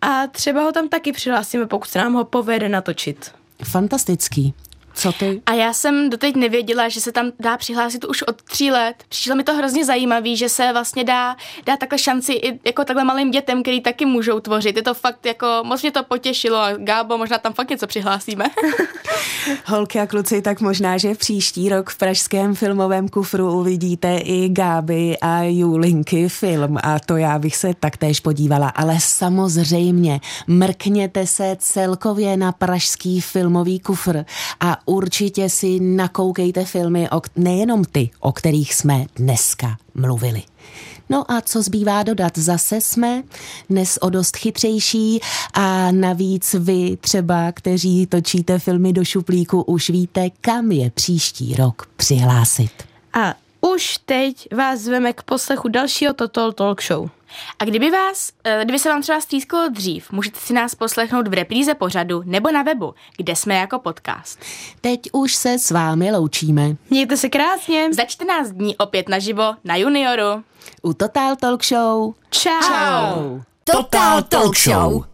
a 0.01 0.27
třeba 0.27 0.63
ho 0.63 0.71
tam 0.71 0.89
taky 0.89 1.11
přihlásíme, 1.11 1.65
pokud 1.65 1.89
se 1.89 1.99
nám 1.99 2.13
ho 2.13 2.25
povede 2.25 2.69
natočit. 2.69 3.31
Fantastický. 3.63 4.53
Co 4.93 5.11
ty? 5.11 5.41
A 5.45 5.53
já 5.53 5.73
jsem 5.73 6.09
doteď 6.09 6.35
nevěděla, 6.35 6.89
že 6.89 7.01
se 7.01 7.11
tam 7.11 7.31
dá 7.39 7.57
přihlásit 7.57 8.05
už 8.05 8.21
od 8.21 8.41
tří 8.41 8.71
let. 8.71 8.95
Přišlo 9.09 9.35
mi 9.35 9.43
to 9.43 9.53
hrozně 9.53 9.85
zajímavý, 9.85 10.37
že 10.37 10.49
se 10.49 10.69
vlastně 10.73 11.03
dá, 11.03 11.35
dá 11.65 11.77
takhle 11.77 11.99
šanci 11.99 12.33
i 12.33 12.59
jako 12.65 12.85
takhle 12.85 13.03
malým 13.03 13.31
dětem, 13.31 13.61
který 13.61 13.81
taky 13.81 14.05
můžou 14.05 14.39
tvořit. 14.39 14.75
Je 14.75 14.83
to 14.83 14.93
fakt 14.93 15.25
jako, 15.25 15.47
moc 15.63 15.81
mě 15.81 15.91
to 15.91 16.03
potěšilo 16.03 16.57
a 16.57 16.73
Gábo, 16.77 17.17
možná 17.17 17.37
tam 17.37 17.53
fakt 17.53 17.69
něco 17.69 17.87
přihlásíme. 17.87 18.45
Holky 19.65 19.99
a 19.99 20.07
kluci, 20.07 20.41
tak 20.41 20.61
možná, 20.61 20.97
že 20.97 21.15
příští 21.15 21.69
rok 21.69 21.89
v 21.89 21.97
Pražském 21.97 22.55
filmovém 22.55 23.09
kufru 23.09 23.59
uvidíte 23.59 24.17
i 24.17 24.49
Gáby 24.49 25.17
a 25.21 25.43
Julinky 25.43 26.29
film 26.29 26.77
a 26.83 26.99
to 26.99 27.17
já 27.17 27.39
bych 27.39 27.55
se 27.55 27.73
taktéž 27.79 28.19
podívala, 28.19 28.69
ale 28.69 28.95
samozřejmě 28.99 30.19
mrkněte 30.47 31.27
se 31.27 31.55
celkově 31.59 32.37
na 32.37 32.51
Pražský 32.51 33.21
filmový 33.21 33.79
kufr 33.79 34.25
a 34.59 34.77
určitě 34.85 35.49
si 35.49 35.79
nakoukejte 35.79 36.65
filmy, 36.65 37.09
o, 37.09 37.21
nejenom 37.35 37.85
ty, 37.85 38.09
o 38.19 38.31
kterých 38.31 38.73
jsme 38.73 39.05
dneska 39.15 39.77
mluvili. 39.95 40.43
No 41.09 41.31
a 41.31 41.41
co 41.41 41.61
zbývá 41.61 42.03
dodat? 42.03 42.37
Zase 42.37 42.81
jsme 42.81 43.23
dnes 43.69 43.97
o 44.01 44.09
dost 44.09 44.37
chytřejší 44.37 45.19
a 45.53 45.91
navíc 45.91 46.55
vy 46.59 46.97
třeba, 47.01 47.51
kteří 47.51 48.05
točíte 48.05 48.59
filmy 48.59 48.93
do 48.93 49.05
šuplíku, 49.05 49.61
už 49.61 49.89
víte, 49.89 50.29
kam 50.41 50.71
je 50.71 50.91
příští 50.91 51.55
rok 51.55 51.89
přihlásit. 51.95 52.71
A 53.13 53.35
už 53.61 53.97
teď 54.05 54.55
vás 54.55 54.79
zveme 54.79 55.13
k 55.13 55.23
poslechu 55.23 55.67
dalšího 55.67 56.13
Total 56.13 56.51
Talk 56.51 56.83
Show. 56.83 57.09
A 57.59 57.65
kdyby 57.65 57.91
vás, 57.91 58.31
eh, 58.43 58.61
kdyby 58.63 58.79
se 58.79 58.89
vám 58.89 59.01
třeba 59.01 59.21
stýskalo 59.21 59.69
dřív, 59.69 60.11
můžete 60.11 60.39
si 60.39 60.53
nás 60.53 60.75
poslechnout 60.75 61.27
v 61.27 61.33
repríze 61.33 61.73
pořadu 61.73 62.23
nebo 62.25 62.51
na 62.51 62.61
webu, 62.63 62.93
kde 63.17 63.35
jsme 63.35 63.55
jako 63.55 63.79
podcast. 63.79 64.39
Teď 64.81 64.99
už 65.11 65.35
se 65.35 65.59
s 65.59 65.71
vámi 65.71 66.11
loučíme. 66.11 66.75
Mějte 66.89 67.17
se 67.17 67.29
krásně. 67.29 67.93
Za 67.93 68.05
14 68.05 68.49
dní 68.49 68.77
opět 68.77 69.09
naživo 69.09 69.43
na 69.63 69.75
Junioru. 69.75 70.43
U 70.81 70.93
Total 70.93 71.35
Talk 71.35 71.63
Show. 71.65 72.13
Ciao. 72.31 72.61
Ciao. 72.61 73.41
Total 73.63 74.21
Talk 74.23 74.57
Show. 74.57 75.10